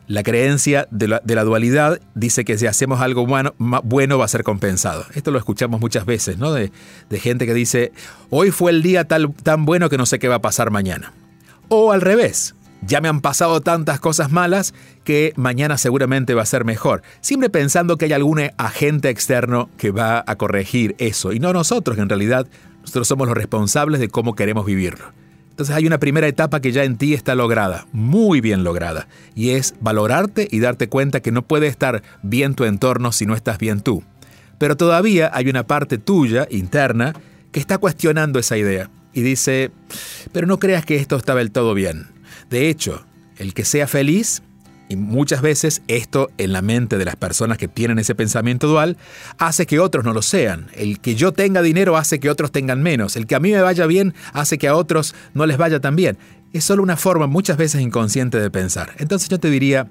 La 0.08 0.24
creencia 0.24 0.88
de 0.92 1.08
la, 1.08 1.44
dualidad 1.44 2.00
dice 2.14 2.46
que 2.46 2.58
si 2.58 2.68
hacemos 2.68 3.02
algo 3.02 3.26
bueno, 3.26 3.56
bueno, 3.58 4.18
va 4.18 4.26
a 4.26 4.30
ser 4.30 4.44
compensado. 4.44 5.06
Esto 5.16 5.32
lo 5.32 5.40
escuchamos 5.40 5.82
muchas 5.82 6.06
veces, 6.06 6.38
¿no? 6.38 6.54
De, 6.54 6.72
de 7.10 7.20
gente 7.20 7.46
que 7.46 7.54
dice, 7.54 7.92
hoy 8.30 8.52
fue 8.52 8.72
el 8.72 8.84
día 8.84 9.06
tal, 9.06 9.34
tan 9.34 9.66
bueno 9.66 9.90
que 9.90 9.98
no 9.98 10.06
sé 10.06 10.20
qué 10.20 10.28
va 10.28 10.36
a 10.36 10.42
pasar 10.42 10.70
mañana. 10.70 11.14
O 11.70 11.92
al 11.92 12.02
revés, 12.02 12.54
ya 12.86 13.02
me 13.02 13.08
han 13.08 13.22
pasado 13.22 13.62
tantas 13.62 14.00
cosas 14.00 14.32
malas 14.32 14.74
que 15.04 15.34
mañana 15.36 15.78
seguramente 15.78 16.34
va 16.34 16.44
a 16.44 16.46
ser 16.46 16.66
mejor. 16.66 17.02
Siempre 17.22 17.50
pensando 17.50 17.98
que 17.98 18.06
hay 18.06 18.14
algún 18.14 18.42
agente 18.58 19.10
externo 19.10 19.70
que 19.78 19.92
va 19.92 20.24
a 20.26 20.36
corregir 20.36 20.96
eso. 20.98 21.34
Y 21.34 21.40
no 21.40 21.54
nosotros, 21.54 21.98
en 21.98 22.10
realidad 22.10 22.48
nosotros 22.82 23.08
somos 23.08 23.28
los 23.28 23.38
responsables 23.38 24.00
de 24.00 24.10
cómo 24.10 24.36
queremos 24.36 24.66
vivirlo. 24.66 25.06
Entonces 25.50 25.74
hay 25.74 25.88
una 25.88 26.00
primera 26.00 26.28
etapa 26.28 26.60
que 26.60 26.74
ya 26.74 26.84
en 26.84 26.98
ti 26.98 27.14
está 27.14 27.34
lograda, 27.34 27.88
muy 27.94 28.42
bien 28.42 28.66
lograda, 28.66 29.08
y 29.36 29.52
es 29.52 29.74
valorarte 29.80 30.50
y 30.52 30.60
darte 30.60 30.90
cuenta 30.90 31.22
que 31.22 31.32
no 31.32 31.44
puede 31.44 31.68
estar 31.68 32.04
bien 32.24 32.56
tu 32.56 32.66
entorno 32.66 33.14
si 33.14 33.26
no 33.26 33.36
estás 33.36 33.58
bien 33.58 33.80
tú. 33.80 34.04
Pero 34.58 34.76
todavía 34.76 35.32
hay 35.34 35.48
una 35.48 35.66
parte 35.66 35.98
tuya, 35.98 36.46
interna, 36.52 37.14
que 37.54 37.62
está 37.62 37.78
cuestionando 37.78 38.38
esa 38.38 38.58
idea 38.58 38.90
y 39.14 39.22
dice, 39.22 39.72
pero 40.34 40.46
no 40.46 40.60
creas 40.60 40.86
que 40.86 40.98
esto 40.98 41.16
está 41.16 41.36
del 41.36 41.52
todo 41.52 41.74
bien. 41.74 42.15
De 42.50 42.70
hecho, 42.70 43.06
el 43.38 43.54
que 43.54 43.66
sea 43.66 43.88
feliz, 43.88 44.42
y 44.88 44.96
muchas 44.96 45.42
veces 45.42 45.82
esto 45.88 46.30
en 46.38 46.54
la 46.54 46.62
mente 46.62 46.98
de 46.98 47.06
las 47.06 47.16
personas 47.16 47.58
que 47.58 47.68
tienen 47.68 47.98
ese 48.00 48.16
pensamiento 48.16 48.68
dual, 48.68 48.98
hace 49.38 49.66
que 49.66 49.80
otros 49.80 50.06
no 50.06 50.14
lo 50.14 50.22
sean. 50.22 50.68
El 50.74 51.00
que 51.00 51.16
yo 51.16 51.32
tenga 51.32 51.62
dinero 51.62 51.98
hace 51.98 52.20
que 52.20 52.30
otros 52.30 52.52
tengan 52.52 52.84
menos. 52.84 53.16
El 53.16 53.26
que 53.26 53.36
a 53.36 53.40
mí 53.40 53.52
me 53.52 53.62
vaya 53.62 53.88
bien 53.88 54.14
hace 54.34 54.58
que 54.58 54.68
a 54.68 54.76
otros 54.76 55.16
no 55.34 55.46
les 55.46 55.58
vaya 55.58 55.80
tan 55.80 55.96
bien. 55.96 56.18
Es 56.54 56.64
solo 56.66 56.84
una 56.84 56.98
forma 56.98 57.28
muchas 57.28 57.58
veces 57.58 57.82
inconsciente 57.82 58.40
de 58.40 58.52
pensar. 58.52 58.94
Entonces 58.98 59.28
yo 59.30 59.40
te 59.40 59.50
diría, 59.50 59.90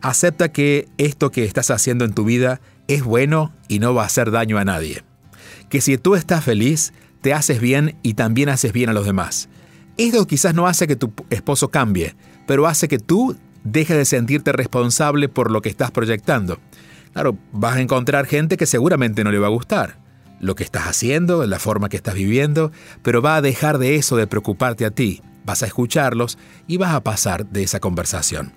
acepta 0.00 0.52
que 0.52 0.88
esto 0.96 1.30
que 1.30 1.44
estás 1.44 1.70
haciendo 1.70 2.04
en 2.04 2.14
tu 2.14 2.24
vida 2.24 2.60
es 2.88 3.02
bueno 3.02 3.52
y 3.68 3.80
no 3.80 3.94
va 3.94 4.04
a 4.04 4.06
hacer 4.06 4.30
daño 4.30 4.58
a 4.58 4.64
nadie. 4.64 5.02
que 5.68 5.80
si 5.80 5.98
tú 5.98 6.14
estás 6.14 6.44
feliz, 6.44 6.92
te 7.22 7.34
haces 7.34 7.60
bien 7.60 7.96
y 8.04 8.14
también 8.14 8.48
haces 8.48 8.72
bien 8.72 8.88
a 8.88 8.92
los 8.92 9.04
demás. 9.04 9.48
Esto 9.96 10.26
quizás 10.26 10.54
no 10.54 10.66
hace 10.66 10.86
que 10.86 10.96
tu 10.96 11.12
esposo 11.30 11.68
cambie, 11.68 12.14
pero 12.46 12.66
hace 12.66 12.88
que 12.88 12.98
tú 12.98 13.36
dejes 13.64 13.96
de 13.96 14.04
sentirte 14.04 14.52
responsable 14.52 15.28
por 15.28 15.50
lo 15.50 15.62
que 15.62 15.68
estás 15.68 15.90
proyectando. 15.90 16.58
Claro, 17.12 17.38
vas 17.52 17.76
a 17.76 17.80
encontrar 17.80 18.26
gente 18.26 18.56
que 18.56 18.66
seguramente 18.66 19.24
no 19.24 19.32
le 19.32 19.38
va 19.38 19.46
a 19.46 19.50
gustar 19.50 20.06
lo 20.40 20.54
que 20.54 20.64
estás 20.64 20.84
haciendo, 20.84 21.46
la 21.46 21.58
forma 21.58 21.88
que 21.88 21.96
estás 21.96 22.14
viviendo, 22.14 22.72
pero 23.02 23.22
va 23.22 23.36
a 23.36 23.42
dejar 23.42 23.78
de 23.78 23.96
eso 23.96 24.16
de 24.16 24.26
preocuparte 24.26 24.84
a 24.84 24.90
ti. 24.90 25.22
Vas 25.44 25.62
a 25.62 25.66
escucharlos 25.66 26.38
y 26.66 26.76
vas 26.76 26.94
a 26.94 27.02
pasar 27.02 27.46
de 27.46 27.62
esa 27.62 27.80
conversación. 27.80 28.52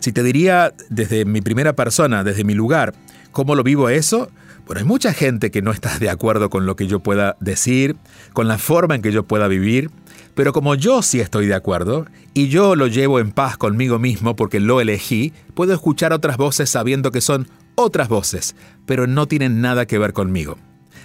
Si 0.00 0.12
te 0.12 0.22
diría 0.22 0.74
desde 0.88 1.24
mi 1.24 1.40
primera 1.40 1.74
persona, 1.74 2.24
desde 2.24 2.44
mi 2.44 2.54
lugar, 2.54 2.94
cómo 3.32 3.54
lo 3.54 3.62
vivo 3.62 3.88
eso, 3.88 4.30
bueno, 4.66 4.80
hay 4.80 4.84
mucha 4.84 5.12
gente 5.12 5.52
que 5.52 5.62
no 5.62 5.70
está 5.70 5.98
de 5.98 6.10
acuerdo 6.10 6.50
con 6.50 6.66
lo 6.66 6.74
que 6.74 6.88
yo 6.88 6.98
pueda 6.98 7.36
decir, 7.38 7.96
con 8.32 8.48
la 8.48 8.58
forma 8.58 8.96
en 8.96 9.02
que 9.02 9.12
yo 9.12 9.22
pueda 9.22 9.46
vivir, 9.46 9.90
pero 10.34 10.52
como 10.52 10.74
yo 10.74 11.02
sí 11.02 11.20
estoy 11.20 11.46
de 11.46 11.54
acuerdo 11.54 12.06
y 12.34 12.48
yo 12.48 12.74
lo 12.74 12.88
llevo 12.88 13.20
en 13.20 13.30
paz 13.30 13.56
conmigo 13.56 14.00
mismo 14.00 14.34
porque 14.34 14.58
lo 14.58 14.80
elegí, 14.80 15.32
puedo 15.54 15.72
escuchar 15.72 16.12
otras 16.12 16.36
voces 16.36 16.68
sabiendo 16.68 17.12
que 17.12 17.20
son 17.20 17.48
otras 17.76 18.08
voces, 18.08 18.56
pero 18.86 19.06
no 19.06 19.28
tienen 19.28 19.60
nada 19.60 19.86
que 19.86 19.98
ver 19.98 20.12
conmigo. 20.12 20.58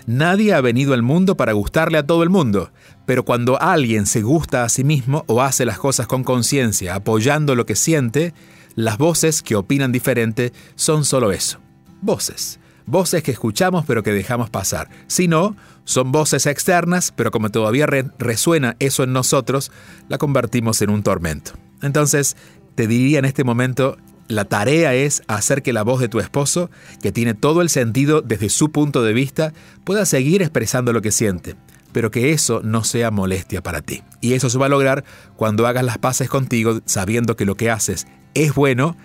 Nadie 0.07 0.55
ha 0.55 0.61
venido 0.61 0.95
al 0.95 1.03
mundo 1.03 1.37
para 1.37 1.53
gustarle 1.53 1.99
a 1.99 2.07
todo 2.07 2.23
el 2.23 2.31
mundo, 2.31 2.71
pero 3.05 3.23
cuando 3.23 3.61
alguien 3.61 4.07
se 4.07 4.23
gusta 4.23 4.63
a 4.63 4.69
sí 4.69 4.83
mismo 4.83 5.23
o 5.27 5.43
hace 5.43 5.65
las 5.65 5.77
cosas 5.77 6.07
con 6.07 6.23
conciencia, 6.23 6.95
apoyando 6.95 7.53
lo 7.53 7.67
que 7.67 7.75
siente, 7.75 8.33
las 8.73 8.97
voces 8.97 9.43
que 9.43 9.55
opinan 9.55 9.91
diferente 9.91 10.51
son 10.75 11.05
solo 11.05 11.31
eso, 11.31 11.59
voces. 12.01 12.60
Voces 12.85 13.23
que 13.23 13.31
escuchamos 13.31 13.85
pero 13.85 14.03
que 14.03 14.13
dejamos 14.13 14.50
pasar. 14.50 14.89
Si 15.07 15.27
no, 15.27 15.55
son 15.83 16.11
voces 16.11 16.45
externas, 16.45 17.13
pero 17.15 17.31
como 17.31 17.50
todavía 17.50 17.88
resuena 18.17 18.75
eso 18.79 19.03
en 19.03 19.13
nosotros, 19.13 19.71
la 20.07 20.17
convertimos 20.17 20.81
en 20.81 20.89
un 20.89 21.03
tormento. 21.03 21.51
Entonces, 21.81 22.38
te 22.75 22.88
diría 22.88 23.19
en 23.19 23.25
este 23.25 23.43
momento, 23.43 23.97
la 24.27 24.45
tarea 24.45 24.93
es 24.93 25.23
hacer 25.27 25.61
que 25.61 25.73
la 25.73 25.83
voz 25.83 26.00
de 26.00 26.07
tu 26.07 26.19
esposo, 26.19 26.69
que 27.01 27.11
tiene 27.11 27.33
todo 27.33 27.61
el 27.61 27.69
sentido 27.69 28.21
desde 28.21 28.50
su 28.50 28.71
punto 28.71 29.03
de 29.03 29.13
vista, 29.13 29.53
pueda 29.83 30.05
seguir 30.05 30.41
expresando 30.41 30.93
lo 30.93 31.01
que 31.01 31.11
siente, 31.11 31.55
pero 31.91 32.11
que 32.11 32.31
eso 32.31 32.61
no 32.63 32.83
sea 32.83 33.11
molestia 33.11 33.61
para 33.61 33.81
ti. 33.81 34.03
Y 34.21 34.33
eso 34.33 34.50
se 34.50 34.57
va 34.57 34.67
a 34.67 34.69
lograr 34.69 35.03
cuando 35.35 35.67
hagas 35.67 35.83
las 35.83 35.97
paces 35.97 36.29
contigo 36.29 36.79
sabiendo 36.85 37.35
que 37.35 37.45
lo 37.45 37.55
que 37.55 37.69
haces 37.69 38.07
es 38.33 38.53
bueno 38.55 38.95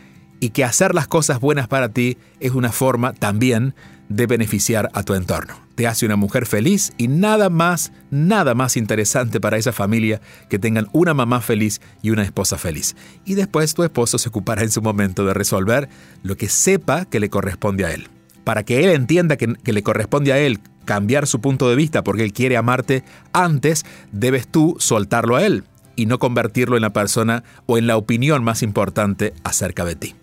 y 0.40 0.50
que 0.50 0.64
hacer 0.64 0.94
las 0.94 1.08
cosas 1.08 1.40
buenas 1.40 1.68
para 1.68 1.88
ti 1.88 2.18
es 2.40 2.52
una 2.52 2.72
forma 2.72 3.12
también 3.12 3.74
de 4.08 4.26
beneficiar 4.26 4.90
a 4.92 5.02
tu 5.02 5.14
entorno. 5.14 5.54
Te 5.74 5.86
hace 5.86 6.06
una 6.06 6.16
mujer 6.16 6.46
feliz 6.46 6.92
y 6.96 7.08
nada 7.08 7.50
más, 7.50 7.92
nada 8.10 8.54
más 8.54 8.76
interesante 8.76 9.40
para 9.40 9.58
esa 9.58 9.72
familia 9.72 10.20
que 10.48 10.58
tengan 10.58 10.88
una 10.92 11.12
mamá 11.12 11.40
feliz 11.40 11.80
y 12.02 12.10
una 12.10 12.22
esposa 12.22 12.56
feliz. 12.56 12.96
Y 13.24 13.34
después 13.34 13.74
tu 13.74 13.82
esposo 13.82 14.18
se 14.18 14.28
ocupará 14.28 14.62
en 14.62 14.70
su 14.70 14.80
momento 14.80 15.24
de 15.26 15.34
resolver 15.34 15.88
lo 16.22 16.36
que 16.36 16.48
sepa 16.48 17.04
que 17.04 17.20
le 17.20 17.30
corresponde 17.30 17.84
a 17.84 17.92
él. 17.92 18.08
Para 18.44 18.62
que 18.62 18.84
él 18.84 18.90
entienda 18.90 19.36
que, 19.36 19.54
le 19.64 19.82
corresponde 19.82 20.32
a 20.32 20.38
él 20.38 20.60
cambiar 20.84 21.26
su 21.26 21.40
punto 21.40 21.68
de 21.68 21.76
vista 21.76 22.04
porque 22.04 22.22
él 22.22 22.32
quiere 22.32 22.56
amarte 22.56 23.02
antes, 23.32 23.84
debes 24.12 24.46
tú 24.46 24.76
soltarlo 24.78 25.36
a 25.36 25.44
él 25.44 25.64
y 25.96 26.06
no 26.06 26.18
convertirlo 26.18 26.76
en 26.76 26.82
la 26.82 26.92
persona 26.92 27.42
o 27.66 27.76
en 27.76 27.86
la 27.86 27.96
opinión 27.96 28.44
más 28.44 28.62
importante 28.62 29.34
acerca 29.42 29.84
de 29.84 29.96
ti. 29.96 30.14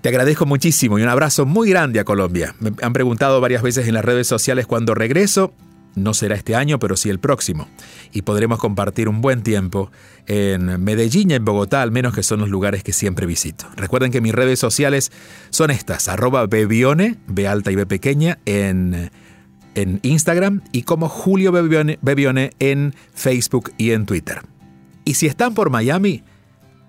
Te 0.00 0.08
agradezco 0.08 0.46
muchísimo 0.46 0.98
y 0.98 1.02
un 1.02 1.08
abrazo 1.08 1.46
muy 1.46 1.70
grande 1.70 2.00
a 2.00 2.04
Colombia. 2.04 2.54
Me 2.60 2.72
han 2.82 2.92
preguntado 2.92 3.40
varias 3.40 3.62
veces 3.62 3.88
en 3.88 3.94
las 3.94 4.04
redes 4.04 4.26
sociales 4.26 4.66
cuándo 4.66 4.94
regreso. 4.94 5.52
No 5.94 6.12
será 6.12 6.34
este 6.34 6.56
año, 6.56 6.78
pero 6.78 6.96
sí 6.96 7.08
el 7.08 7.20
próximo. 7.20 7.68
Y 8.12 8.22
podremos 8.22 8.58
compartir 8.58 9.08
un 9.08 9.20
buen 9.20 9.42
tiempo 9.42 9.92
en 10.26 10.82
Medellín 10.82 11.30
y 11.30 11.34
en 11.34 11.44
Bogotá, 11.44 11.82
al 11.82 11.92
menos 11.92 12.14
que 12.14 12.22
son 12.22 12.40
los 12.40 12.48
lugares 12.48 12.82
que 12.82 12.92
siempre 12.92 13.26
visito. 13.26 13.66
Recuerden 13.76 14.10
que 14.10 14.20
mis 14.20 14.34
redes 14.34 14.58
sociales 14.58 15.12
son 15.50 15.70
estas, 15.70 16.08
arroba 16.08 16.46
bebione, 16.46 17.18
B 17.28 17.46
alta 17.46 17.70
y 17.70 17.76
B 17.76 17.86
pequeña, 17.86 18.38
en, 18.44 19.10
en 19.74 20.00
Instagram 20.02 20.62
y 20.72 20.82
como 20.82 21.08
Julio 21.08 21.52
Bebione, 21.52 21.98
Bebione 22.02 22.50
en 22.58 22.94
Facebook 23.14 23.72
y 23.78 23.92
en 23.92 24.06
Twitter. 24.06 24.42
Y 25.04 25.14
si 25.14 25.26
están 25.26 25.54
por 25.54 25.70
Miami, 25.70 26.24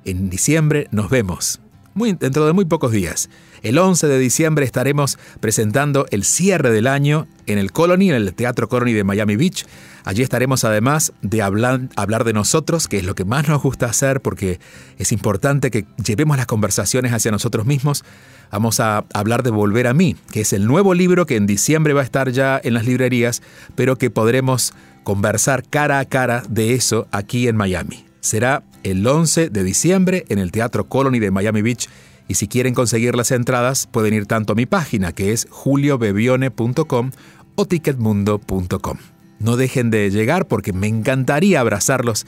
en 0.06 0.30
diciembre 0.30 0.88
nos 0.92 1.10
vemos 1.10 1.60
dentro 1.96 2.46
de 2.46 2.52
muy 2.52 2.66
pocos 2.66 2.92
días. 2.92 3.30
El 3.62 3.78
11 3.78 4.08
de 4.08 4.20
diciembre 4.20 4.66
estaremos 4.66 5.18
presentando 5.40 6.06
el 6.12 6.26
cierre 6.26 6.70
del 6.70 6.88
año 6.88 7.26
en 7.46 7.58
el 7.58 7.72
Colony, 7.72 8.10
en 8.10 8.16
el 8.16 8.34
Teatro 8.34 8.68
Colony 8.68 8.92
de 8.92 9.06
Miami 9.06 9.38
Beach. 9.38 9.66
Allí 10.04 10.22
estaremos 10.22 10.66
además 10.66 11.14
de 11.22 11.42
hablar, 11.42 11.82
hablar 11.96 12.26
de 12.26 12.34
nosotros, 12.34 12.90
que 12.90 12.98
es 12.98 13.06
lo 13.06 13.16
que 13.16 13.24
más 13.24 13.48
nos 13.48 13.64
gusta 13.64 13.86
hacer 13.86 14.20
porque 14.20 14.60
es 14.98 15.14
importante 15.14 15.72
que 15.72 15.86
llevemos 16.06 16.36
las 16.36 16.48
conversaciones 16.48 17.14
hacia 17.14 17.32
nosotros 17.32 17.66
mismos. 17.66 18.04
Vamos 18.52 18.82
a 18.82 19.06
hablar 19.14 19.42
de 19.42 19.52
Volver 19.52 19.88
a 19.88 19.94
mí, 19.94 20.18
que 20.32 20.42
es 20.42 20.52
el 20.52 20.68
nuevo 20.68 20.94
libro 20.94 21.26
que 21.26 21.38
en 21.38 21.48
diciembre 21.48 21.94
va 21.94 22.02
a 22.02 22.06
estar 22.06 22.30
ya 22.30 22.60
en 22.62 22.74
las 22.74 22.86
librerías, 22.86 23.42
pero 23.76 23.98
que 23.98 24.10
podremos 24.10 24.74
conversar 25.06 25.64
cara 25.64 26.00
a 26.00 26.06
cara 26.06 26.44
de 26.50 26.74
eso 26.74 27.08
aquí 27.12 27.48
en 27.48 27.56
Miami. 27.56 28.06
Será 28.26 28.64
el 28.82 29.06
11 29.06 29.52
de 29.52 29.64
diciembre 29.64 30.26
en 30.30 30.40
el 30.40 30.52
Teatro 30.52 30.90
Colony 30.90 31.20
de 31.20 31.30
Miami 31.30 31.62
Beach. 31.62 31.88
Y 32.28 32.34
si 32.34 32.48
quieren 32.48 32.74
conseguir 32.74 33.16
las 33.16 33.30
entradas, 33.30 33.86
pueden 33.86 34.16
ir 34.16 34.26
tanto 34.26 34.54
a 34.54 34.56
mi 34.56 34.66
página, 34.66 35.12
que 35.12 35.32
es 35.32 35.46
juliobebione.com 35.52 37.12
o 37.54 37.66
ticketmundo.com. 37.68 38.98
No 39.38 39.58
dejen 39.58 39.92
de 39.92 40.10
llegar 40.10 40.48
porque 40.48 40.74
me 40.74 40.88
encantaría 40.88 41.60
abrazarlos 41.60 42.26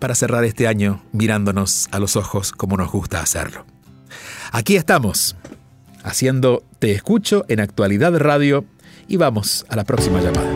para 0.00 0.16
cerrar 0.16 0.42
este 0.42 0.66
año 0.66 1.04
mirándonos 1.12 1.86
a 1.92 2.00
los 2.00 2.16
ojos 2.16 2.50
como 2.50 2.76
nos 2.76 2.90
gusta 2.90 3.20
hacerlo. 3.20 3.64
Aquí 4.50 4.74
estamos, 4.74 5.36
haciendo 6.02 6.64
Te 6.80 6.90
Escucho 6.90 7.44
en 7.46 7.60
Actualidad 7.60 8.18
Radio 8.18 8.64
y 9.06 9.18
vamos 9.18 9.64
a 9.68 9.76
la 9.76 9.84
próxima 9.84 10.20
llamada. 10.20 10.52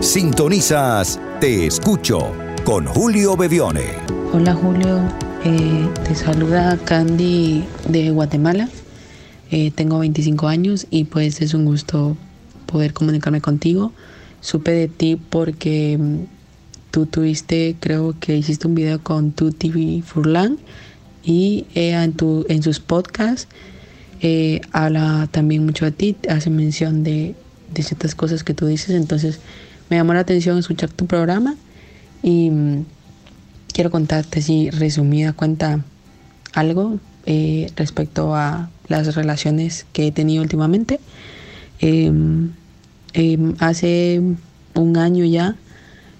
Sintonizas 0.00 1.20
Te 1.38 1.68
Escucho 1.68 2.45
con 2.66 2.84
Julio 2.84 3.36
Bebione. 3.36 3.92
Hola 4.32 4.52
Julio, 4.52 4.98
eh, 5.44 5.88
te 6.02 6.16
saluda 6.16 6.76
Candy 6.84 7.62
de 7.88 8.10
Guatemala. 8.10 8.68
Eh, 9.52 9.70
tengo 9.70 10.00
25 10.00 10.48
años 10.48 10.88
y 10.90 11.04
pues 11.04 11.40
es 11.42 11.54
un 11.54 11.64
gusto 11.64 12.16
poder 12.66 12.92
comunicarme 12.92 13.40
contigo. 13.40 13.92
Supe 14.40 14.72
de 14.72 14.88
ti 14.88 15.14
porque 15.14 15.96
mm, 15.96 16.24
tú 16.90 17.06
tuviste, 17.06 17.76
creo 17.78 18.16
que 18.18 18.36
hiciste 18.36 18.66
un 18.66 18.74
video 18.74 19.00
con 19.00 19.30
tu 19.30 19.52
TV 19.52 20.02
Furlan 20.04 20.58
y 21.22 21.66
en, 21.76 22.14
tu, 22.14 22.46
en 22.48 22.64
sus 22.64 22.80
podcasts 22.80 23.46
eh, 24.22 24.60
habla 24.72 25.28
también 25.30 25.64
mucho 25.64 25.84
de 25.84 25.92
ti, 25.92 26.16
hace 26.28 26.50
mención 26.50 27.04
de, 27.04 27.36
de 27.72 27.82
ciertas 27.84 28.16
cosas 28.16 28.42
que 28.42 28.54
tú 28.54 28.66
dices. 28.66 28.90
Entonces 28.90 29.38
me 29.88 29.98
llamó 29.98 30.14
la 30.14 30.20
atención 30.20 30.58
escuchar 30.58 30.90
tu 30.90 31.06
programa 31.06 31.54
y 32.26 32.50
mm, 32.50 32.84
quiero 33.72 33.92
contarte 33.92 34.42
si 34.42 34.68
resumida 34.70 35.32
cuenta 35.32 35.84
algo 36.54 36.98
eh, 37.24 37.70
respecto 37.76 38.34
a 38.34 38.68
las 38.88 39.14
relaciones 39.14 39.86
que 39.92 40.08
he 40.08 40.12
tenido 40.12 40.42
últimamente. 40.42 40.98
Em, 41.78 42.50
em, 43.12 43.54
hace 43.60 44.20
un 44.74 44.96
año 44.96 45.24
ya 45.24 45.54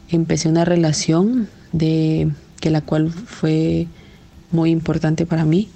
empecé 0.09 0.49
una 0.49 0.65
relación 0.65 1.49
de 1.73 2.31
que 2.61 2.71
la 2.71 2.83
cual 2.83 3.11
fue 3.11 3.89
muy 4.53 4.71
importante 4.71 5.27
para 5.27 5.45
mí 5.45 5.69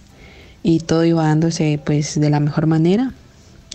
y 0.62 0.78
todo 0.78 1.04
iba 1.04 1.24
dándose 1.24 1.80
pues 1.84 2.20
de 2.20 2.30
la 2.30 2.38
mejor 2.38 2.66
manera 2.66 3.12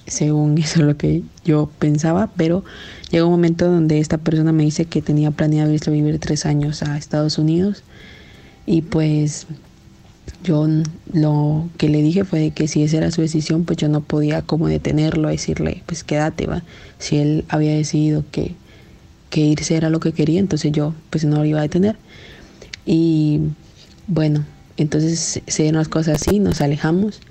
según 0.08 0.58
eso 0.60 0.82
lo 0.84 0.98
que 0.98 1.24
yo 1.44 1.70
pensaba, 1.80 2.30
pero 2.36 2.64
llegó 3.12 3.28
un 3.28 3.34
momento 3.34 3.70
donde 3.70 4.00
esta 4.00 4.18
persona 4.18 4.52
me 4.52 4.64
dice 4.64 4.86
que 4.86 5.02
tenía 5.02 5.32
planeado 5.32 5.72
irse 5.72 5.90
a 5.90 5.94
vivir 5.94 6.20
tres 6.20 6.46
años 6.46 6.84
a 6.84 6.98
Estados 6.98 7.38
Unidos 7.38 7.84
y 8.66 8.82
pues 8.82 9.48
yo 10.44 10.68
lo 11.14 11.70
que 11.78 11.90
le 11.90 12.02
dije 12.02 12.24
fue 12.24 12.52
que 12.52 12.68
si 12.68 12.84
esa 12.84 12.98
era 12.98 13.12
su 13.12 13.22
decisión, 13.22 13.66
pues 13.66 13.78
yo 13.78 13.90
no 13.90 14.02
podía 14.02 14.42
como 14.42 14.68
detenerlo 14.68 15.28
a 15.28 15.32
decirle, 15.32 15.84
pues 15.86 16.04
quédate, 16.04 16.46
va. 16.46 16.64
Si 17.00 17.18
él 17.18 17.46
había 17.50 17.76
decidido 17.76 18.24
que, 18.32 18.56
que 19.30 19.42
irse 19.42 19.76
era 19.76 19.90
lo 19.90 20.00
que 20.00 20.14
quería, 20.14 20.40
entonces 20.40 20.72
yo 20.72 20.94
pues 21.10 21.26
no 21.26 21.38
lo 21.38 21.46
iba 21.46 21.60
a 21.60 21.64
detener. 21.64 21.98
Y 22.86 23.42
bueno, 24.08 24.46
entonces 24.78 25.42
se 25.46 25.64
dieron 25.64 25.80
las 25.80 25.90
cosas 25.90 26.22
así, 26.22 26.40
nos 26.40 26.62
alejamos. 26.62 27.22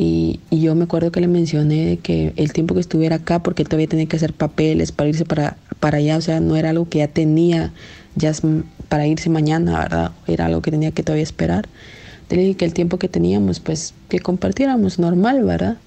Y, 0.00 0.38
yo 0.52 0.76
me 0.76 0.84
acuerdo 0.84 1.10
que 1.10 1.20
le 1.20 1.26
mencioné 1.26 1.98
que 2.00 2.32
el 2.36 2.52
tiempo 2.52 2.74
que 2.74 2.80
estuviera 2.80 3.16
acá, 3.16 3.42
porque 3.42 3.64
todavía 3.64 3.88
tenía 3.88 4.06
que 4.06 4.16
hacer 4.16 4.32
papeles 4.32 4.92
para 4.92 5.08
irse 5.08 5.24
para, 5.24 5.56
para 5.80 5.98
allá, 5.98 6.16
o 6.16 6.20
sea, 6.20 6.38
no 6.38 6.54
era 6.54 6.70
algo 6.70 6.88
que 6.88 6.98
ya 6.98 7.08
tenía 7.08 7.72
ya 8.14 8.32
para 8.88 9.08
irse 9.08 9.28
mañana, 9.28 9.80
¿verdad? 9.80 10.12
Era 10.28 10.46
algo 10.46 10.62
que 10.62 10.70
tenía 10.70 10.92
que 10.92 11.02
todavía 11.02 11.24
esperar. 11.24 11.68
Le 12.30 12.36
dije 12.42 12.56
que 12.56 12.64
el 12.64 12.74
tiempo 12.74 12.98
que 12.98 13.08
teníamos, 13.08 13.58
pues 13.58 13.92
que 14.08 14.20
compartiéramos 14.20 15.00
normal, 15.00 15.42
¿verdad? 15.42 15.78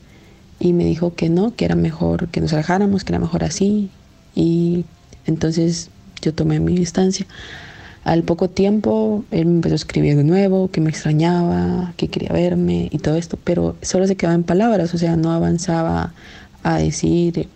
Y 0.60 0.74
me 0.74 0.84
dijo 0.84 1.16
que 1.16 1.30
no, 1.30 1.56
que 1.56 1.64
era 1.64 1.76
mejor 1.76 2.28
que 2.28 2.42
nos 2.42 2.52
alejáramos, 2.52 3.06
que 3.06 3.14
era 3.14 3.20
mejor 3.20 3.46
así. 3.46 3.90
y 4.36 4.86
entonces 5.26 5.90
yo 6.22 6.34
tomé 6.34 6.60
mi 6.60 6.76
distancia. 6.76 7.26
Al 8.04 8.24
poco 8.24 8.50
tiempo 8.50 9.24
él 9.32 9.46
me 9.46 9.54
empezó 9.56 9.74
a 9.74 9.76
escribir 9.76 10.16
de 10.16 10.24
nuevo, 10.24 10.72
que 10.72 10.82
me 10.82 10.90
extrañaba, 10.90 11.94
que 11.98 12.08
quería 12.08 12.32
verme 12.32 12.90
y 12.92 12.98
todo 12.98 13.16
esto, 13.16 13.38
pero 13.44 13.76
solo 13.82 14.08
se 14.08 14.16
quedaba 14.16 14.36
en 14.36 14.44
palabras, 14.44 14.94
o 14.94 14.98
sea, 14.98 15.16
no 15.16 15.32
avanzaba 15.32 16.14
a 16.64 16.78
decir, 16.78 17.48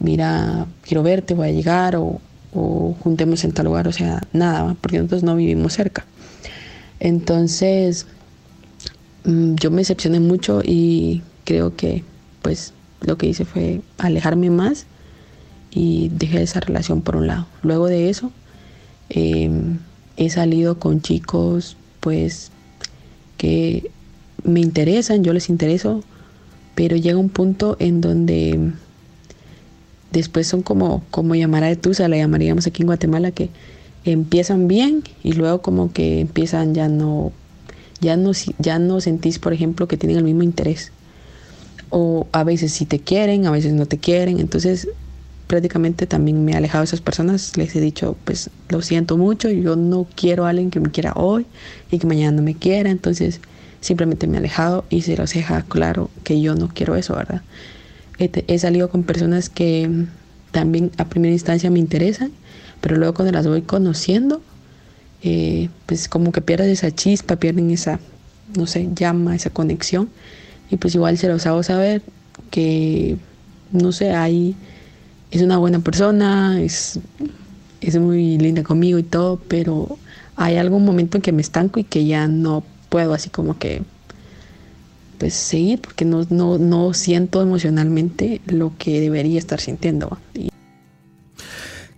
mira, 0.00 0.66
quiero 0.82 1.02
verte, 1.02 1.34
voy 1.34 1.48
a 1.48 1.52
llegar 1.52 1.94
o, 1.96 2.20
o 2.52 2.96
juntemos 3.00 3.44
en 3.44 3.52
tal 3.52 3.66
lugar, 3.66 3.86
o 3.86 3.92
sea, 3.92 4.20
nada, 4.32 4.76
porque 4.80 4.98
nosotros 4.98 5.22
no 5.22 5.36
vivimos 5.36 5.72
cerca. 5.74 6.04
Entonces, 7.00 8.06
mm, 9.24 9.54
yo 9.56 9.70
me 9.70 9.78
decepcioné 9.78 10.20
mucho 10.20 10.60
y 10.64 11.22
creo 11.44 11.76
que 11.76 12.02
pues 12.42 12.72
lo 13.00 13.16
que 13.16 13.26
hice 13.26 13.44
fue 13.44 13.80
alejarme 13.98 14.50
más 14.50 14.86
y 15.70 16.10
dejé 16.14 16.42
esa 16.42 16.60
relación 16.60 17.02
por 17.02 17.16
un 17.16 17.26
lado. 17.26 17.46
Luego 17.62 17.86
de 17.86 18.10
eso, 18.10 18.32
Em, 19.10 19.78
he 20.16 20.30
salido 20.30 20.78
con 20.78 21.00
chicos 21.02 21.76
pues 22.00 22.50
que 23.36 23.90
me 24.44 24.60
interesan, 24.60 25.24
yo 25.24 25.32
les 25.32 25.48
intereso, 25.48 26.02
pero 26.74 26.96
llega 26.96 27.18
un 27.18 27.28
punto 27.28 27.76
en 27.78 28.00
donde 28.00 28.72
después 30.12 30.46
son 30.46 30.62
como, 30.62 31.02
como 31.10 31.34
llamar 31.34 31.64
a 31.64 31.74
Tusa, 31.76 32.08
la 32.08 32.16
llamaríamos 32.16 32.66
aquí 32.66 32.82
en 32.82 32.86
Guatemala, 32.86 33.30
que 33.30 33.50
empiezan 34.04 34.68
bien 34.68 35.02
y 35.22 35.32
luego 35.32 35.62
como 35.62 35.92
que 35.92 36.20
empiezan 36.20 36.74
ya 36.74 36.88
no, 36.88 37.32
ya 38.00 38.16
no, 38.16 38.32
ya 38.58 38.78
no 38.78 39.00
sentís, 39.00 39.38
por 39.38 39.52
ejemplo, 39.52 39.88
que 39.88 39.96
tienen 39.96 40.18
el 40.18 40.24
mismo 40.24 40.42
interés. 40.42 40.92
O 41.90 42.26
a 42.32 42.44
veces 42.44 42.72
sí 42.72 42.86
te 42.86 42.98
quieren, 42.98 43.46
a 43.46 43.50
veces 43.50 43.72
no 43.72 43.86
te 43.86 43.98
quieren. 43.98 44.40
Entonces 44.40 44.88
prácticamente 45.46 46.06
también 46.06 46.44
me 46.44 46.52
he 46.52 46.56
alejado 46.56 46.82
de 46.82 46.86
esas 46.86 47.00
personas. 47.00 47.56
Les 47.56 47.74
he 47.76 47.80
dicho, 47.80 48.16
pues 48.24 48.50
lo 48.68 48.82
siento 48.82 49.16
mucho, 49.16 49.50
yo 49.50 49.76
no 49.76 50.06
quiero 50.14 50.46
a 50.46 50.50
alguien 50.50 50.70
que 50.70 50.80
me 50.80 50.90
quiera 50.90 51.12
hoy 51.14 51.46
y 51.90 51.98
que 51.98 52.06
mañana 52.06 52.36
no 52.36 52.42
me 52.42 52.54
quiera. 52.54 52.90
Entonces 52.90 53.40
simplemente 53.80 54.26
me 54.26 54.36
he 54.36 54.38
alejado 54.38 54.84
y 54.88 55.02
se 55.02 55.16
los 55.16 55.32
deja 55.32 55.62
claro 55.62 56.10
que 56.22 56.40
yo 56.40 56.54
no 56.54 56.68
quiero 56.68 56.96
eso, 56.96 57.14
¿verdad? 57.14 57.42
He, 58.18 58.58
salido 58.58 58.88
con 58.90 59.02
personas 59.02 59.50
que 59.50 60.06
también 60.52 60.92
a 60.98 61.08
primera 61.08 61.32
instancia 61.32 61.68
me 61.68 61.80
interesan, 61.80 62.30
pero 62.80 62.96
luego 62.96 63.12
cuando 63.12 63.32
las 63.32 63.46
voy 63.46 63.62
conociendo, 63.62 64.40
eh, 65.22 65.68
pues 65.86 66.08
como 66.08 66.30
que 66.30 66.40
pierden 66.40 66.70
esa 66.70 66.92
chispa, 66.92 67.36
pierden 67.36 67.70
esa, 67.70 67.98
no 68.56 68.66
sé, 68.66 68.88
llama, 68.94 69.34
esa 69.34 69.50
conexión. 69.50 70.08
Y 70.70 70.76
pues 70.76 70.94
igual 70.94 71.18
se 71.18 71.28
los 71.28 71.44
hago 71.46 71.62
saber 71.64 72.02
que, 72.50 73.16
no 73.72 73.90
sé, 73.90 74.12
hay 74.12 74.54
es 75.34 75.42
una 75.42 75.58
buena 75.58 75.80
persona, 75.80 76.60
es, 76.60 77.00
es 77.80 77.98
muy 77.98 78.38
linda 78.38 78.62
conmigo 78.62 78.98
y 79.00 79.02
todo, 79.02 79.40
pero 79.48 79.98
hay 80.36 80.56
algún 80.56 80.84
momento 80.84 81.18
en 81.18 81.22
que 81.22 81.32
me 81.32 81.42
estanco 81.42 81.80
y 81.80 81.84
que 81.84 82.06
ya 82.06 82.28
no 82.28 82.62
puedo 82.88 83.14
así 83.14 83.30
como 83.30 83.58
que 83.58 83.82
pues 85.18 85.34
seguir 85.34 85.80
porque 85.80 86.04
no, 86.04 86.24
no, 86.30 86.58
no 86.58 86.94
siento 86.94 87.42
emocionalmente 87.42 88.42
lo 88.46 88.74
que 88.78 89.00
debería 89.00 89.40
estar 89.40 89.60
sintiendo. 89.60 90.18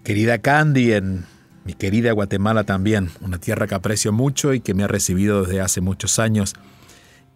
Querida 0.02 0.38
Candy, 0.38 0.93
en 0.93 1.26
mi 1.64 1.75
querida 1.75 2.12
Guatemala 2.12 2.64
también, 2.64 3.11
una 3.21 3.38
tierra 3.38 3.66
que 3.66 3.75
aprecio 3.75 4.12
mucho 4.12 4.55
y 4.55 4.61
que 4.61 4.73
me 4.73 4.83
ha 4.83 4.88
recibido 4.88 5.43
desde 5.43 5.61
hace 5.61 5.83
muchos 5.83 6.19
años. 6.19 6.55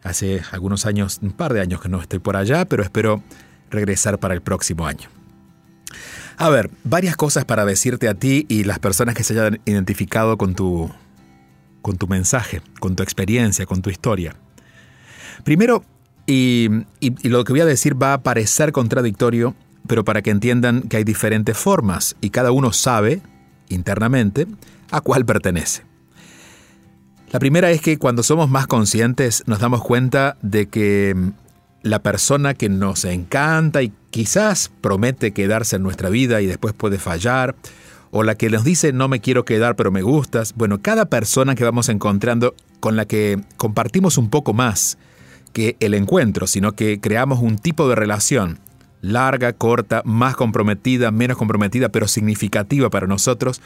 Hace 0.02 0.40
algunos 0.50 0.86
años, 0.86 1.18
un 1.20 1.32
par 1.32 1.52
de 1.52 1.60
años 1.60 1.82
que 1.82 1.90
no 1.90 2.00
estoy 2.00 2.20
por 2.20 2.38
allá, 2.38 2.64
pero 2.64 2.82
espero 2.82 3.22
regresar 3.70 4.18
para 4.18 4.32
el 4.32 4.40
próximo 4.40 4.86
año. 4.86 5.19
A 6.40 6.48
ver, 6.48 6.70
varias 6.84 7.16
cosas 7.16 7.44
para 7.44 7.66
decirte 7.66 8.08
a 8.08 8.14
ti 8.14 8.46
y 8.48 8.64
las 8.64 8.78
personas 8.78 9.14
que 9.14 9.24
se 9.24 9.34
hayan 9.34 9.60
identificado 9.66 10.38
con 10.38 10.54
tu, 10.54 10.90
con 11.82 11.98
tu 11.98 12.06
mensaje, 12.08 12.62
con 12.80 12.96
tu 12.96 13.02
experiencia, 13.02 13.66
con 13.66 13.82
tu 13.82 13.90
historia. 13.90 14.34
Primero, 15.44 15.84
y, 16.26 16.70
y, 16.98 17.28
lo 17.28 17.44
que 17.44 17.52
voy 17.52 17.60
a 17.60 17.66
decir 17.66 18.02
va 18.02 18.14
a 18.14 18.22
parecer 18.22 18.72
contradictorio, 18.72 19.54
pero 19.86 20.02
para 20.02 20.22
que 20.22 20.30
entiendan 20.30 20.80
que 20.80 20.96
hay 20.96 21.04
diferentes 21.04 21.58
formas 21.58 22.16
y 22.22 22.30
cada 22.30 22.52
uno 22.52 22.72
sabe 22.72 23.20
internamente 23.68 24.46
a 24.90 25.02
cuál 25.02 25.26
pertenece. 25.26 25.82
La 27.32 27.38
primera 27.38 27.70
es 27.70 27.82
que 27.82 27.98
cuando 27.98 28.22
somos 28.22 28.48
más 28.48 28.66
conscientes 28.66 29.42
nos 29.44 29.58
damos 29.58 29.82
cuenta 29.82 30.38
de 30.40 30.70
que 30.70 31.14
la 31.82 32.02
persona 32.02 32.54
que 32.54 32.68
nos 32.68 33.04
encanta 33.04 33.82
y 33.82 33.92
quizás 34.10 34.70
promete 34.80 35.32
quedarse 35.32 35.76
en 35.76 35.82
nuestra 35.82 36.08
vida 36.08 36.40
y 36.40 36.46
después 36.46 36.74
puede 36.74 36.98
fallar, 36.98 37.54
o 38.10 38.22
la 38.22 38.34
que 38.34 38.50
nos 38.50 38.64
dice 38.64 38.92
no 38.92 39.08
me 39.08 39.20
quiero 39.20 39.44
quedar 39.44 39.76
pero 39.76 39.90
me 39.90 40.02
gustas, 40.02 40.54
bueno, 40.54 40.80
cada 40.82 41.06
persona 41.06 41.54
que 41.54 41.64
vamos 41.64 41.88
encontrando 41.88 42.54
con 42.80 42.96
la 42.96 43.04
que 43.04 43.40
compartimos 43.56 44.18
un 44.18 44.30
poco 44.30 44.52
más 44.52 44.98
que 45.52 45.76
el 45.80 45.94
encuentro, 45.94 46.46
sino 46.46 46.72
que 46.72 47.00
creamos 47.00 47.40
un 47.40 47.58
tipo 47.58 47.88
de 47.88 47.94
relación 47.94 48.58
larga, 49.02 49.52
corta, 49.52 50.02
más 50.04 50.36
comprometida, 50.36 51.10
menos 51.10 51.38
comprometida, 51.38 51.88
pero 51.88 52.06
significativa 52.06 52.90
para 52.90 53.06
nosotros, 53.06 53.60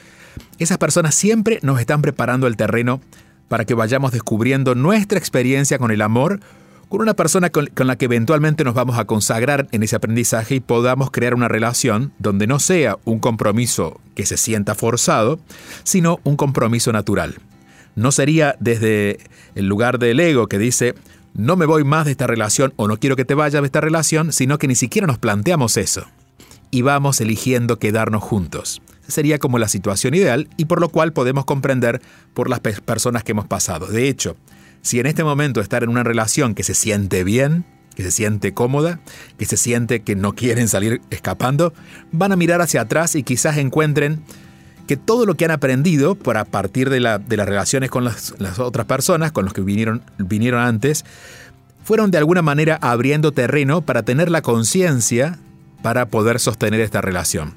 esas 0.59 0.79
personas 0.79 1.15
siempre 1.15 1.59
nos 1.63 1.81
están 1.81 2.03
preparando 2.03 2.47
el 2.47 2.57
terreno 2.57 3.01
para 3.49 3.65
que 3.65 3.75
vayamos 3.75 4.13
descubriendo 4.13 4.75
nuestra 4.75 5.19
experiencia 5.19 5.79
con 5.79 5.91
el 5.91 6.03
amor 6.03 6.41
con 6.95 7.03
una 7.03 7.15
persona 7.15 7.51
con, 7.51 7.69
la 7.77 7.97
que 7.97 8.05
eventualmente 8.05 8.63
nos 8.63 8.75
vamos 8.75 8.99
a 9.01 9.05
consagrar 9.05 9.67
en 9.73 9.83
ese 9.83 9.97
aprendizaje 9.97 10.55
y 10.55 10.61
podamos 10.61 11.11
crear 11.11 11.35
una 11.35 11.49
relación 11.49 12.13
donde 12.21 12.47
no 12.47 12.61
sea 12.61 12.99
un 13.05 13.19
compromiso 13.19 14.01
que 14.15 14.25
se 14.27 14.37
sienta 14.37 14.77
forzado, 14.77 15.41
sino 15.83 16.21
un 16.23 16.37
compromiso 16.37 16.93
natural. 16.93 17.35
No 17.97 18.13
sería 18.13 18.55
desde 18.61 19.19
el 19.57 19.67
lugar 19.67 19.99
del 19.99 20.21
ego 20.21 20.47
que 20.47 20.61
dice, 20.61 20.95
no 21.35 21.57
me 21.57 21.67
voy 21.67 21.83
más 21.83 22.05
de 22.05 22.13
esta 22.13 22.29
relación 22.29 22.73
o 22.77 22.87
no 22.87 22.97
quiero 22.99 23.17
que 23.17 23.25
te 23.25 23.35
vayas 23.35 23.63
de 23.63 23.67
esta 23.67 23.81
relación, 23.81 24.33
sino 24.33 24.59
que 24.59 24.69
ni 24.69 24.77
siquiera 24.77 25.09
nos 25.09 25.19
planteamos 25.19 25.77
eso. 25.77 26.07
Y 26.71 26.83
vamos 26.83 27.21
eligiendo 27.21 27.81
quedarnos 27.81 28.23
juntos. 28.23 28.83
Sería 29.09 29.41
como 29.41 29.59
la 29.59 29.67
situación 29.67 30.15
ideal 30.15 30.49
y 30.57 30.67
por 30.67 30.81
lo 30.81 30.91
cual 30.91 31.13
podemos 31.13 31.45
comprender 31.45 32.01
por 32.35 32.49
las 32.49 32.61
personas 32.61 33.25
que 33.25 33.33
hemos 33.33 33.49
pasado. 33.49 33.89
De 33.89 34.09
hecho, 34.09 34.37
si 34.85 35.01
en 35.01 35.07
este 35.07 35.25
momento 35.25 35.63
estar 35.63 35.83
en 35.83 35.89
una 35.89 36.05
relación 36.05 36.55
que 36.55 36.63
se 36.63 36.75
siente 36.75 37.25
bien, 37.25 37.65
que 37.97 38.03
se 38.03 38.11
siente 38.11 38.53
cómoda, 38.53 39.01
que 39.39 39.47
se 39.47 39.57
siente 39.57 40.03
que 40.03 40.15
no 40.15 40.35
quieren 40.35 40.69
salir 40.69 41.01
escapando, 41.11 41.73
van 42.13 42.33
a 42.33 42.37
mirar 42.37 42.61
hacia 42.61 42.83
atrás 42.83 43.15
y 43.17 43.23
quizás 43.23 43.57
encuentren 43.57 44.23
que 44.87 44.99
todo 44.99 45.25
lo 45.25 45.37
que 45.37 45.47
han 45.47 45.53
aprendido 45.53 46.17
por 46.17 46.37
a 46.37 46.45
partir 46.45 46.91
de, 46.91 47.01
las 47.01 47.23
relaciones 47.27 47.91
con 47.91 48.05
las, 48.05 48.35
las, 48.39 48.59
otras 48.59 48.85
personas, 48.85 49.33
con 49.33 49.47
los 49.47 49.55
que 49.55 49.63
vinieron, 49.63 50.03
vinieron 50.19 50.61
antes, 50.61 51.07
fueron 51.83 52.11
de 52.11 52.19
alguna 52.19 52.43
manera 52.43 52.79
abriendo 52.83 53.33
terreno 53.33 53.81
para 53.81 54.03
tener 54.03 54.31
la 54.31 54.43
conciencia 54.43 55.39
para 55.83 56.09
poder 56.09 56.41
sostener 56.41 56.81
esta 56.81 57.01
relación 57.01 57.55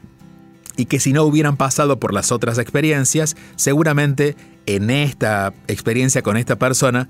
y 0.77 0.85
que 0.85 0.99
si 0.99 1.11
no 1.11 1.23
hubieran 1.23 1.57
pasado 1.57 1.99
por 1.99 2.13
las 2.13 2.31
otras 2.31 2.57
experiencias, 2.59 3.35
seguramente 3.55 4.35
en 4.65 4.89
esta 4.89 5.53
experiencia 5.67 6.21
con 6.21 6.37
esta 6.37 6.57
persona 6.57 7.09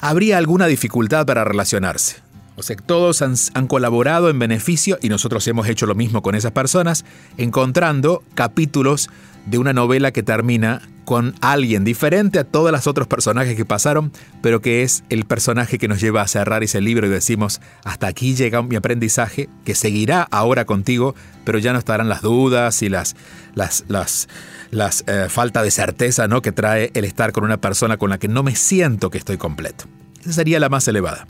habría 0.00 0.38
alguna 0.38 0.66
dificultad 0.66 1.26
para 1.26 1.44
relacionarse. 1.44 2.27
O 2.58 2.62
sea, 2.64 2.74
todos 2.74 3.22
han, 3.22 3.68
colaborado 3.68 4.30
en 4.30 4.38
beneficio 4.40 4.98
y 5.00 5.08
nosotros 5.08 5.46
hemos 5.46 5.68
hecho 5.68 5.86
lo 5.86 5.94
mismo 5.94 6.22
con 6.22 6.34
esas 6.34 6.50
personas, 6.50 7.04
encontrando 7.36 8.24
capítulos 8.34 9.10
de 9.46 9.58
una 9.58 9.72
novela 9.72 10.10
que 10.10 10.24
termina 10.24 10.82
con 11.04 11.36
alguien 11.40 11.84
diferente 11.84 12.40
a 12.40 12.44
todos 12.44 12.72
los 12.72 12.88
otros 12.88 13.06
personajes 13.06 13.54
que 13.54 13.64
pasaron, 13.64 14.10
pero 14.42 14.60
que 14.60 14.82
es 14.82 15.04
el 15.08 15.24
personaje 15.24 15.78
que 15.78 15.86
nos 15.86 16.00
lleva 16.00 16.22
a 16.22 16.26
cerrar 16.26 16.64
ese 16.64 16.80
libro 16.80 17.06
y 17.06 17.10
decimos, 17.10 17.60
hasta 17.84 18.08
aquí 18.08 18.34
llega 18.34 18.60
mi 18.60 18.74
aprendizaje, 18.74 19.48
que 19.64 19.76
seguirá 19.76 20.22
ahora 20.28 20.64
contigo, 20.64 21.14
pero 21.44 21.60
ya 21.60 21.72
no 21.72 21.78
estarán 21.78 22.08
las 22.08 22.22
dudas 22.22 22.82
y 22.82 22.88
las, 22.88 23.14
las, 23.54 23.84
las, 23.86 24.28
las 24.72 25.04
eh, 25.06 25.28
falta 25.28 25.62
de 25.62 25.70
certeza 25.70 26.26
¿no? 26.26 26.42
que 26.42 26.50
trae 26.50 26.90
el 26.94 27.04
estar 27.04 27.30
con 27.30 27.44
una 27.44 27.60
persona 27.60 27.98
con 27.98 28.10
la 28.10 28.18
que 28.18 28.26
no 28.26 28.42
me 28.42 28.56
siento 28.56 29.10
que 29.10 29.18
estoy 29.18 29.36
completo. 29.36 29.84
Esa 30.20 30.32
sería 30.32 30.60
la 30.60 30.68
más 30.68 30.86
elevada. 30.88 31.26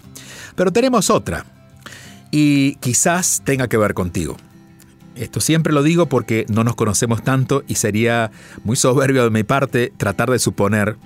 Pero 0.55 0.72
tenemos 0.72 1.11
otra, 1.11 1.44
y 2.31 2.77
quizás 2.77 3.42
tenga 3.44 3.68
que 3.68 3.77
ver 3.77 3.94
contigo. 3.94 4.37
Esto 5.14 5.40
siempre 5.40 5.72
lo 5.72 5.83
digo 5.83 6.07
porque 6.07 6.46
no 6.48 6.62
nos 6.62 6.77
conocemos 6.77 7.24
tanto 7.24 7.64
y 7.66 7.74
sería 7.74 8.31
muy 8.64 8.77
soberbio 8.77 9.24
de 9.24 9.31
mi 9.31 9.42
parte 9.42 9.92
tratar 9.96 10.31
de 10.31 10.38
suponer 10.38 10.96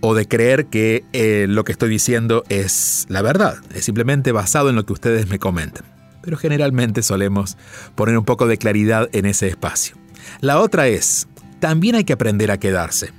o 0.00 0.14
de 0.14 0.26
creer 0.26 0.66
que 0.66 1.04
eh, 1.12 1.46
lo 1.46 1.64
que 1.64 1.72
estoy 1.72 1.90
diciendo 1.90 2.42
es 2.48 3.04
la 3.10 3.20
verdad, 3.20 3.56
es 3.74 3.84
simplemente 3.84 4.32
basado 4.32 4.70
en 4.70 4.76
lo 4.76 4.86
que 4.86 4.94
ustedes 4.94 5.28
me 5.28 5.38
comentan. 5.38 5.84
Pero 6.22 6.38
generalmente 6.38 7.02
solemos 7.02 7.58
poner 7.94 8.16
un 8.16 8.24
poco 8.24 8.46
de 8.46 8.56
claridad 8.56 9.10
en 9.12 9.26
ese 9.26 9.48
espacio. 9.48 9.96
La 10.40 10.58
otra 10.58 10.88
es, 10.88 11.28
también 11.60 11.96
hay 11.96 12.04
que 12.04 12.14
aprender 12.14 12.50
a 12.50 12.58
quedarse. 12.58 13.10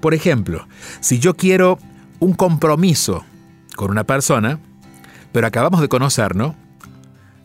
Por 0.00 0.14
ejemplo, 0.14 0.66
si 1.00 1.18
yo 1.18 1.36
quiero 1.36 1.78
un 2.20 2.32
compromiso 2.32 3.24
con 3.80 3.90
una 3.90 4.04
persona, 4.04 4.58
pero 5.32 5.46
acabamos 5.46 5.80
de 5.80 5.88
conocernos, 5.88 6.54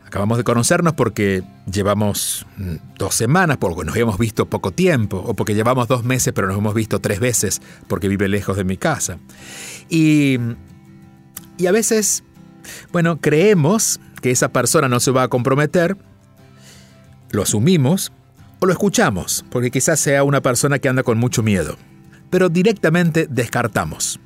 acabamos 0.06 0.38
de 0.38 0.44
conocernos 0.44 0.92
porque 0.92 1.44
llevamos 1.72 2.46
mm, 2.58 2.98
dos 2.98 3.16
semanas, 3.16 3.56
porque 3.56 3.86
nos 3.86 3.96
hemos 3.96 4.18
visto 4.18 4.46
poco 4.46 4.72
tiempo, 4.72 5.24
o 5.26 5.34
porque 5.34 5.56
llevamos 5.56 5.88
dos 5.88 6.04
meses 6.04 6.34
pero 6.36 6.50
nos 6.50 6.58
hemos 6.58 6.74
visto 6.74 7.00
tres 7.00 7.22
veces 7.22 7.62
porque 7.88 8.10
vive 8.10 8.28
lejos 8.28 8.58
de 8.58 8.66
mi 8.66 8.76
casa. 8.76 9.18
Y, 9.88 10.38
y 11.58 11.68
a 11.68 11.72
veces, 11.72 12.26
bueno, 12.92 13.22
creemos 13.22 14.02
que 14.22 14.32
esa 14.32 14.50
persona 14.50 14.90
no 14.90 15.00
se 15.00 15.12
va 15.12 15.24
a 15.24 15.28
comprometer, 15.30 15.96
lo 17.32 17.44
asumimos 17.44 18.12
o 18.60 18.66
lo 18.66 18.74
escuchamos, 18.74 19.46
porque 19.50 19.72
quizás 19.72 20.02
sea 20.02 20.26
una 20.26 20.42
persona 20.42 20.80
que 20.80 20.90
anda 20.90 21.04
con 21.04 21.18
mucho 21.18 21.44
miedo, 21.44 21.78
pero 22.30 22.50
directamente 22.50 23.26
descartamos. 23.30 24.20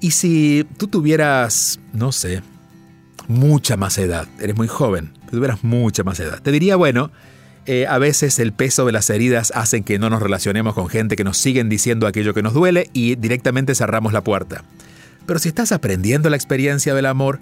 Y 0.00 0.12
si 0.12 0.66
tú 0.78 0.88
tuvieras, 0.88 1.78
no 1.92 2.10
sé, 2.10 2.42
mucha 3.28 3.76
más 3.76 3.98
edad, 3.98 4.26
eres 4.40 4.56
muy 4.56 4.66
joven, 4.66 5.12
pero 5.20 5.38
tuvieras 5.38 5.62
mucha 5.62 6.02
más 6.02 6.18
edad, 6.20 6.40
te 6.40 6.50
diría, 6.50 6.76
bueno, 6.76 7.10
eh, 7.66 7.86
a 7.86 7.98
veces 7.98 8.38
el 8.38 8.52
peso 8.52 8.86
de 8.86 8.92
las 8.92 9.10
heridas 9.10 9.52
hacen 9.54 9.84
que 9.84 9.98
no 9.98 10.08
nos 10.08 10.22
relacionemos 10.22 10.74
con 10.74 10.88
gente 10.88 11.14
que 11.14 11.24
nos 11.24 11.36
siguen 11.36 11.68
diciendo 11.68 12.06
aquello 12.06 12.32
que 12.32 12.42
nos 12.42 12.54
duele 12.54 12.88
y 12.94 13.16
directamente 13.16 13.74
cerramos 13.74 14.14
la 14.14 14.24
puerta. 14.24 14.64
Pero 15.26 15.38
si 15.38 15.50
estás 15.50 15.70
aprendiendo 15.70 16.30
la 16.30 16.36
experiencia 16.36 16.94
del 16.94 17.06
amor, 17.06 17.38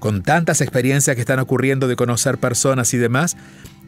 con 0.00 0.22
tantas 0.22 0.60
experiencias 0.60 1.14
que 1.14 1.20
están 1.20 1.38
ocurriendo 1.38 1.86
de 1.86 1.94
conocer 1.94 2.38
personas 2.38 2.92
y 2.92 2.98
demás, 2.98 3.36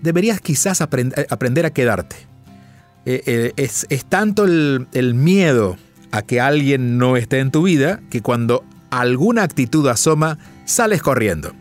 deberías 0.00 0.40
quizás 0.40 0.80
eh, 0.80 1.26
aprender 1.28 1.66
a 1.66 1.70
quedarte. 1.70 2.16
Eh, 3.04 3.52
es, 3.56 3.87
tanto 4.08 4.44
el, 4.44 4.87
el 4.92 5.14
miedo 5.14 5.76
a 6.12 6.22
que 6.22 6.40
alguien 6.40 6.98
no 6.98 7.16
esté 7.16 7.40
en 7.40 7.51
tu 7.51 7.64
vida 7.64 8.01
que 8.11 8.22
cuando 8.22 8.64
alguna 8.90 9.42
actitud 9.42 9.88
asoma, 9.88 10.38
sales 10.64 11.03
corriendo. 11.03 11.53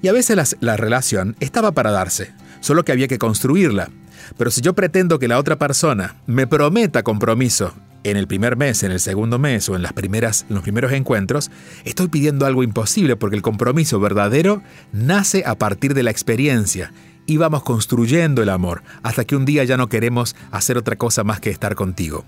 Y 0.00 0.08
a 0.08 0.12
veces 0.12 0.56
la, 0.60 0.76
relación 0.76 1.36
estaba 1.40 1.72
para 1.72 1.90
darse, 1.90 2.32
solo 2.60 2.84
que 2.84 2.92
había 2.92 3.08
que 3.08 3.18
construirla. 3.18 3.90
Pero 4.38 4.50
si 4.50 4.60
yo 4.60 4.74
pretendo 4.74 5.18
que 5.18 5.28
la 5.28 5.38
otra 5.38 5.56
persona 5.56 6.16
me 6.26 6.46
prometa 6.46 7.02
compromiso 7.02 7.74
en 8.04 8.16
el 8.16 8.28
primer 8.28 8.56
mes, 8.56 8.84
en 8.84 8.92
el 8.92 9.00
segundo 9.00 9.38
mes 9.40 9.68
o 9.68 9.74
en, 9.74 9.82
las 9.82 9.92
primeras, 9.92 10.46
los 10.48 10.62
primeros 10.62 10.92
encuentros, 10.92 11.50
estoy 11.84 12.06
pidiendo 12.06 12.46
algo 12.46 12.62
imposible 12.62 13.16
porque 13.16 13.36
el 13.36 13.42
compromiso 13.42 13.98
verdadero 13.98 14.62
nace 14.92 15.42
a 15.44 15.56
partir 15.56 15.94
de 15.94 16.04
la 16.04 16.12
experiencia 16.12 16.92
y 17.26 17.38
vamos 17.38 17.64
construyendo 17.64 18.42
el 18.42 18.50
amor 18.50 18.84
hasta 19.02 19.24
que 19.24 19.34
un 19.34 19.44
día 19.44 19.64
ya 19.64 19.76
no 19.76 19.88
queremos 19.88 20.36
hacer 20.52 20.78
otra 20.78 20.94
cosa 20.94 21.24
más 21.24 21.40
que 21.40 21.50
estar 21.50 21.74
contigo. 21.74 22.24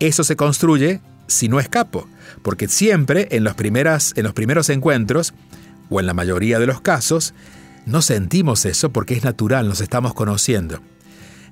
Eso 0.00 0.24
se 0.24 0.34
construye 0.36 1.00
si 1.26 1.48
no 1.48 1.60
escapo, 1.60 2.08
porque 2.42 2.68
siempre 2.68 3.28
en 3.30 3.44
los, 3.44 3.54
primeras, 3.54 4.12
en 4.16 4.24
los 4.24 4.32
primeros 4.32 4.68
encuentros, 4.68 5.32
o 5.90 6.00
en 6.00 6.06
la 6.06 6.14
mayoría 6.14 6.58
de 6.58 6.66
los 6.66 6.80
casos, 6.80 7.34
no 7.86 8.02
sentimos 8.02 8.64
eso 8.64 8.90
porque 8.90 9.14
es 9.14 9.24
natural, 9.24 9.68
nos 9.68 9.80
estamos 9.80 10.14
conociendo. 10.14 10.80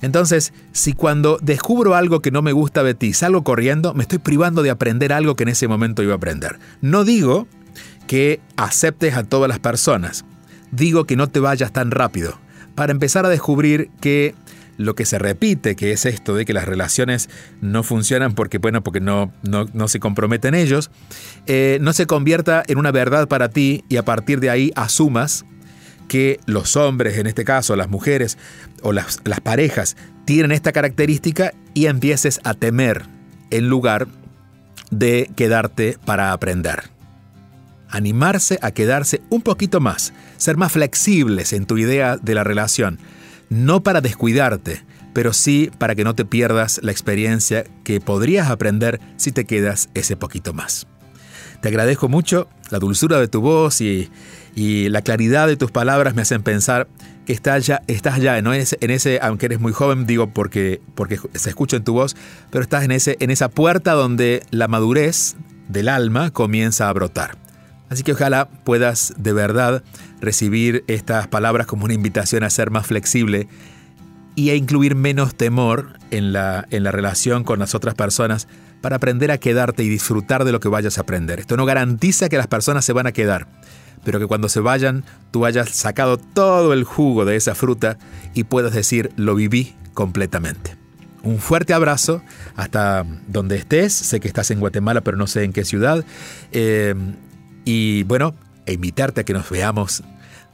Entonces, 0.01 0.53
si 0.73 0.93
cuando 0.93 1.39
descubro 1.43 1.95
algo 1.95 2.21
que 2.21 2.31
no 2.31 2.41
me 2.41 2.53
gusta 2.53 2.85
de 2.85 2.95
ti 2.95 3.13
salgo 3.13 3.43
corriendo, 3.43 3.95
me 3.95 4.03
estoy 4.03 4.19
privando 4.19 4.63
de 4.63 4.71
aprender 4.71 5.13
algo 5.13 5.35
que 5.35 5.43
en 5.43 5.49
ese 5.51 5.67
momento 5.67 6.03
iba 6.03 6.13
a 6.13 6.17
aprender. 6.17 6.59
No 6.81 7.05
digo 7.05 7.49
que 8.07 8.41
aceptes 8.57 9.15
a 9.15 9.25
todas 9.25 9.49
las 9.49 9.59
personas, 9.59 10.25
digo 10.71 11.05
que 11.05 11.17
no 11.17 11.29
te 11.29 11.41
vayas 11.41 11.73
tan 11.73 11.91
rápido, 11.91 12.39
para 12.77 12.93
empezar 12.93 13.27
a 13.27 13.29
descubrir 13.29 13.91
que 14.01 14.35
lo 14.79 14.95
que 14.95 15.05
se 15.05 15.19
repite, 15.19 15.77
que 15.77 15.93
es 15.93 16.07
esto 16.07 16.35
de 16.35 16.47
que 16.47 16.55
las 16.55 16.65
relaciones 16.65 17.29
no 17.61 17.83
funcionan 17.83 18.35
porque, 18.35 18.57
bueno, 18.57 18.83
porque 18.83 19.01
no, 19.01 19.33
no, 19.43 19.89
se 19.89 20.01
comprometen 20.01 20.55
ellos, 20.55 20.91
eh, 21.47 21.79
no 21.83 21.93
se 21.93 22.07
convierta 22.07 22.63
en 22.67 22.79
una 22.79 22.93
verdad 22.93 23.29
para 23.29 23.51
ti 23.51 23.85
y 23.89 23.97
a 23.97 24.05
partir 24.05 24.41
de 24.41 24.49
ahí 24.49 24.73
asumas 24.77 25.45
que 26.09 26.41
los 26.47 26.77
hombres, 26.77 27.19
en 27.19 27.27
este 27.27 27.45
caso 27.45 27.77
las 27.77 27.91
mujeres 27.91 28.39
o 28.83 28.93
las, 28.93 29.21
las 29.25 29.41
parejas, 29.41 29.97
tienen 30.25 30.53
esta 30.53 30.73
característica 30.73 31.53
y 31.75 31.87
empieces 31.87 32.41
a 32.45 32.55
temer 32.55 33.03
en 33.51 33.69
lugar 33.69 34.07
de 34.91 35.31
quedarte 35.37 35.99
para 36.05 36.33
aprender. 36.33 36.91
Animarse 37.91 38.59
a 38.63 38.71
quedarse 38.71 39.23
un 39.29 39.43
poquito 39.43 39.81
más, 39.81 40.13
ser 40.37 40.57
más 40.57 40.73
flexibles 40.73 41.53
en 41.53 41.67
tu 41.67 41.79
idea 41.79 42.17
de 42.17 42.35
la 42.35 42.45
relación 42.45 42.99
no 43.49 43.83
para 43.83 44.01
descuidarte, 44.01 44.85
pero 45.13 45.33
sí 45.33 45.71
para 45.79 45.95
que 45.95 46.05
no 46.05 46.15
te 46.15 46.25
pierdas 46.25 46.81
la 46.83 46.93
experiencia 46.93 47.65
que 47.85 48.01
podrías 48.01 48.49
aprender 48.49 49.01
si 49.17 49.33
te 49.33 49.45
quedas 49.45 49.89
ese 49.95 50.17
poquito 50.17 50.53
más. 50.53 50.87
Te 51.61 51.69
agradezco 51.69 52.09
mucho 52.09 52.49
la 52.71 52.79
dulzura 52.79 53.19
de 53.19 53.29
tu 53.29 53.41
voz 53.41 53.81
y, 53.81 54.11
la 54.55 55.03
claridad 55.03 55.47
de 55.47 55.57
tus 55.57 55.71
palabras 55.71 56.17
me 56.17 56.23
hacen 56.23 56.43
pensar 56.43 56.89
que 57.27 57.33
estás 57.33 57.65
ya, 57.65 57.83
estás 57.87 58.21
ya 58.21 58.39
en, 58.39 58.47
ese, 58.49 58.77
en 58.81 58.91
ese, 58.91 59.21
aunque 59.23 59.47
eres 59.47 59.61
muy 59.61 59.73
joven, 59.73 60.05
digo 60.05 60.33
porque, 60.33 60.81
porque 60.97 61.21
se 61.35 61.51
escucha 61.51 61.77
en 61.77 61.85
tu 61.85 61.93
voz, 61.93 62.17
pero 62.51 62.63
estás 62.63 62.83
en, 62.83 62.91
ese, 62.91 63.17
en 63.21 63.31
esa 63.31 63.51
puerta 63.51 63.93
donde 63.93 64.43
la 64.51 64.67
madurez 64.67 65.37
del 65.69 65.89
alma 65.89 66.33
comienza 66.33 66.89
a 66.89 66.93
brotar. 66.93 67.39
Así 67.89 68.03
que 68.03 68.13
ojalá 68.13 68.49
puedas 68.49 69.15
de 69.17 69.33
verdad 69.33 69.83
recibir 70.21 70.85
estas 70.87 71.27
palabras 71.27 71.67
como 71.67 71.85
una 71.85 71.95
invitación 71.95 72.45
a 72.45 72.51
ser 72.51 72.71
más 72.71 72.87
flexible 72.87 73.49
y 74.35 74.51
a 74.51 74.55
incluir 74.55 74.95
menos 74.95 75.35
temor 75.35 75.99
en 76.11 76.33
la, 76.33 76.67
en 76.71 76.85
la 76.85 76.93
relación 76.93 77.45
con 77.45 77.59
las 77.59 77.75
otras 77.75 77.95
personas 77.95 78.47
para 78.81 78.97
aprender 78.97 79.31
a 79.31 79.39
quedarte 79.39 79.83
y 79.83 79.89
disfrutar 79.89 80.45
de 80.45 80.53
lo 80.53 80.61
que 80.61 80.69
vayas 80.69 80.99
a 80.99 81.01
aprender. 81.01 81.41
Esto 81.41 81.57
no 81.57 81.67
garantiza 81.67 82.29
que 82.29 82.37
las 82.37 82.47
personas 82.47 82.85
se 82.85 82.93
van 82.93 83.07
a 83.07 83.13
quedar, 83.13 83.49
pero 84.05 84.21
que 84.21 84.27
cuando 84.27 84.49
se 84.49 84.61
vayan 84.61 85.05
tú 85.31 85.45
hayas 85.45 85.71
sacado 85.71 86.19
todo 86.19 86.73
el 86.73 86.85
jugo 86.85 87.25
de 87.25 87.37
esa 87.37 87.55
fruta 87.55 87.99
y 88.35 88.45
puedas 88.45 88.73
decir 88.73 89.11
lo 89.17 89.35
viví 89.35 89.75
completamente. 89.95 90.77
Un 91.25 91.39
fuerte 91.39 91.75
abrazo 91.75 92.23
hasta 92.55 93.05
donde 93.27 93.57
estés. 93.57 93.93
Sé 93.93 94.21
que 94.21 94.29
estás 94.29 94.53
en 94.53 94.61
Guatemala, 94.61 95.01
pero 95.01 95.17
no 95.17 95.27
sé 95.27 95.43
en 95.43 95.53
qué 95.53 95.65
ciudad. 95.65 96.05
Eh, 96.53 96.95
y 97.69 98.03
bueno, 98.05 98.35
e 98.65 98.73
invitarte 98.73 99.21
a 99.21 99.25
que 99.25 99.35
nos 99.35 99.51
veamos, 99.51 100.03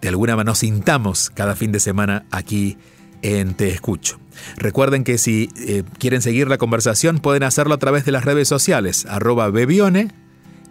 de 0.02 0.08
alguna 0.08 0.34
manera 0.34 0.50
nos 0.50 0.58
sintamos 0.58 1.30
cada 1.30 1.54
fin 1.54 1.70
de 1.70 1.78
semana 1.78 2.26
aquí 2.32 2.76
en 3.22 3.54
Te 3.54 3.68
Escucho. 3.68 4.18
Recuerden 4.56 5.04
que 5.04 5.16
si 5.16 5.48
eh, 5.56 5.84
quieren 6.00 6.22
seguir 6.22 6.48
la 6.48 6.58
conversación 6.58 7.20
pueden 7.20 7.44
hacerlo 7.44 7.74
a 7.74 7.78
través 7.78 8.04
de 8.04 8.10
las 8.10 8.24
redes 8.24 8.48
sociales, 8.48 9.06
arroba 9.08 9.48
Bebione 9.50 10.08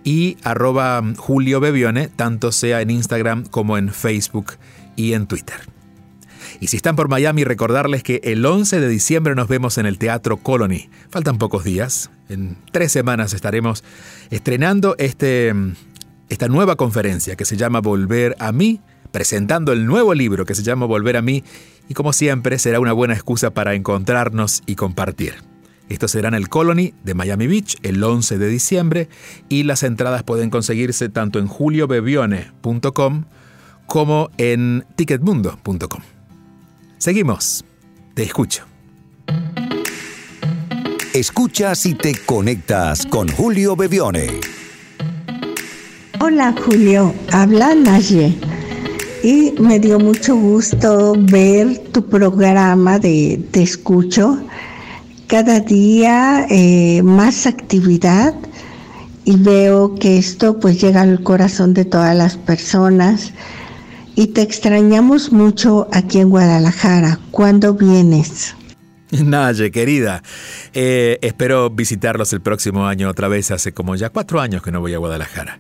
y 0.04 0.36
arroba 0.44 1.02
Julio 1.16 1.62
Bebione, 1.62 2.10
tanto 2.10 2.52
sea 2.52 2.82
en 2.82 2.90
Instagram 2.90 3.46
como 3.46 3.78
en 3.78 3.94
Facebook 3.94 4.56
y 4.98 5.14
en 5.14 5.28
Twitter. 5.28 5.56
Y 6.60 6.68
si 6.68 6.76
están 6.76 6.98
por 6.98 7.08
Miami, 7.08 7.46
recordarles 7.46 8.04
que 8.04 8.20
el 8.26 8.46
11 8.46 8.82
de 8.82 8.90
diciembre 8.90 9.34
nos 9.34 9.48
vemos 9.48 9.78
en 9.78 9.86
el 9.86 9.98
Teatro 9.98 10.36
Colony. 10.36 10.90
Faltan 11.10 11.38
pocos 11.38 11.64
días, 11.64 12.12
en 12.28 12.58
tres 12.74 12.92
semanas 12.92 13.34
estaremos 13.34 13.84
estrenando 14.30 14.96
este 14.98 15.54
esta 16.34 16.48
nueva 16.48 16.76
conferencia 16.76 17.36
que 17.36 17.46
se 17.46 17.58
llama 17.58 17.80
Volver 17.80 18.36
a 18.40 18.52
mí, 18.52 18.82
presentando 19.12 19.72
el 19.72 19.86
nuevo 19.86 20.16
libro 20.16 20.46
que 20.46 20.56
se 20.56 20.64
llama 20.64 20.88
Volver 20.88 21.16
a 21.16 21.22
mí 21.22 21.44
y 21.88 21.94
como 21.94 22.12
siempre 22.12 22.58
será 22.58 22.80
una 22.80 22.92
buena 22.92 23.14
excusa 23.14 23.52
para 23.52 23.76
encontrarnos 23.76 24.64
y 24.66 24.74
compartir. 24.74 25.36
Esto 25.90 26.08
será 26.08 26.30
en 26.30 26.34
el 26.34 26.50
Colony 26.50 26.96
de 27.04 27.14
Miami 27.14 27.46
Beach 27.46 27.78
el 27.84 28.04
11 28.04 28.40
de 28.40 28.48
diciembre 28.48 29.10
y 29.48 29.62
las 29.64 29.84
entradas 29.84 30.24
pueden 30.24 30.50
conseguirse 30.50 31.08
tanto 31.08 31.38
en 31.38 31.46
juliobebione.com 31.46 33.26
como 33.86 34.32
en 34.38 34.86
ticketmundo.com. 34.96 36.02
Seguimos. 36.98 37.64
Te 38.16 38.24
escucho. 38.24 38.66
Escuchas 41.14 41.86
y 41.86 41.94
te 41.94 42.16
conectas 42.26 43.06
con 43.06 43.28
Julio 43.28 43.76
Bebione. 43.76 44.63
Hola 46.26 46.56
Julio, 46.58 47.14
habla 47.34 47.76
Naye. 47.76 48.34
Y 49.24 49.56
me 49.60 49.78
dio 49.78 50.00
mucho 50.00 50.38
gusto 50.38 51.16
ver 51.18 51.80
tu 51.92 52.08
programa 52.08 52.98
de 52.98 53.46
Te 53.52 53.62
Escucho. 53.62 54.42
Cada 55.28 55.60
día 55.60 56.48
eh, 56.50 57.02
más 57.04 57.46
actividad 57.46 58.36
y 59.26 59.36
veo 59.36 59.96
que 59.96 60.18
esto 60.18 60.62
pues 60.62 60.80
llega 60.80 61.02
al 61.02 61.22
corazón 61.24 61.74
de 61.74 61.84
todas 61.84 62.16
las 62.16 62.38
personas. 62.38 63.34
Y 64.16 64.28
te 64.28 64.44
extrañamos 64.44 65.34
mucho 65.34 65.90
aquí 65.92 66.20
en 66.20 66.30
Guadalajara. 66.30 67.20
¿Cuándo 67.32 67.74
vienes? 67.74 68.56
Naye, 69.12 69.72
querida, 69.72 70.24
eh, 70.74 71.20
espero 71.22 71.70
visitarlos 71.70 72.32
el 72.32 72.40
próximo 72.40 72.88
año 72.88 73.10
otra 73.10 73.28
vez. 73.28 73.52
Hace 73.52 73.74
como 73.74 73.98
ya 73.98 74.10
cuatro 74.10 74.40
años 74.40 74.64
que 74.64 74.72
no 74.72 74.80
voy 74.80 74.94
a 74.94 75.00
Guadalajara. 75.00 75.60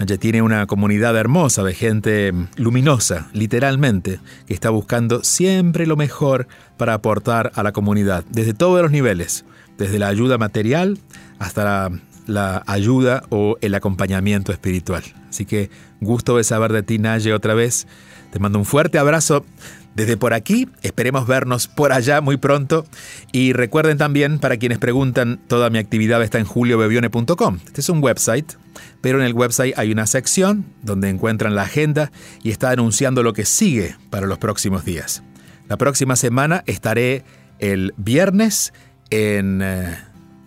Ella 0.00 0.16
tiene 0.16 0.40
una 0.40 0.66
comunidad 0.66 1.14
hermosa 1.14 1.62
de 1.62 1.74
gente 1.74 2.32
luminosa, 2.56 3.28
literalmente, 3.34 4.18
que 4.46 4.54
está 4.54 4.70
buscando 4.70 5.22
siempre 5.22 5.86
lo 5.86 5.94
mejor 5.94 6.48
para 6.78 6.94
aportar 6.94 7.52
a 7.54 7.62
la 7.62 7.72
comunidad, 7.72 8.24
desde 8.30 8.54
todos 8.54 8.80
los 8.80 8.90
niveles, 8.90 9.44
desde 9.76 9.98
la 9.98 10.08
ayuda 10.08 10.38
material 10.38 10.98
hasta 11.38 11.90
la, 12.26 12.62
ayuda 12.66 13.24
o 13.28 13.58
el 13.60 13.74
acompañamiento 13.74 14.52
espiritual. 14.52 15.02
Así 15.28 15.44
que 15.44 15.68
gusto 16.00 16.38
de 16.38 16.44
saber 16.44 16.72
de 16.72 16.82
ti, 16.82 16.98
Naye, 16.98 17.34
otra 17.34 17.52
vez. 17.52 17.86
Te 18.32 18.38
mando 18.38 18.58
un 18.58 18.64
fuerte 18.64 18.96
abrazo 18.96 19.44
desde 19.94 20.16
por 20.16 20.34
aquí, 20.34 20.68
esperemos 20.82 21.26
vernos 21.26 21.66
por 21.66 21.92
allá 21.92 22.20
muy 22.20 22.36
pronto. 22.36 22.84
Y 23.32 23.52
recuerden 23.52 23.98
también, 23.98 24.38
para 24.38 24.56
quienes 24.56 24.78
preguntan, 24.78 25.40
toda 25.48 25.70
mi 25.70 25.78
actividad 25.78 26.22
está 26.22 26.38
en 26.38 26.44
juliobevione.com. 26.44 27.58
Este 27.66 27.80
es 27.80 27.88
un 27.88 28.02
website, 28.02 28.52
pero 29.00 29.18
en 29.18 29.26
el 29.26 29.34
website 29.34 29.76
hay 29.76 29.90
una 29.92 30.06
sección 30.06 30.66
donde 30.82 31.08
encuentran 31.08 31.54
la 31.54 31.62
agenda 31.62 32.12
y 32.42 32.50
está 32.50 32.70
anunciando 32.70 33.22
lo 33.22 33.32
que 33.32 33.44
sigue 33.44 33.96
para 34.10 34.26
los 34.26 34.38
próximos 34.38 34.84
días. 34.84 35.22
La 35.68 35.76
próxima 35.76 36.16
semana 36.16 36.62
estaré 36.66 37.24
el 37.58 37.94
viernes 37.96 38.72
en 39.10 39.60
eh, 39.62 39.98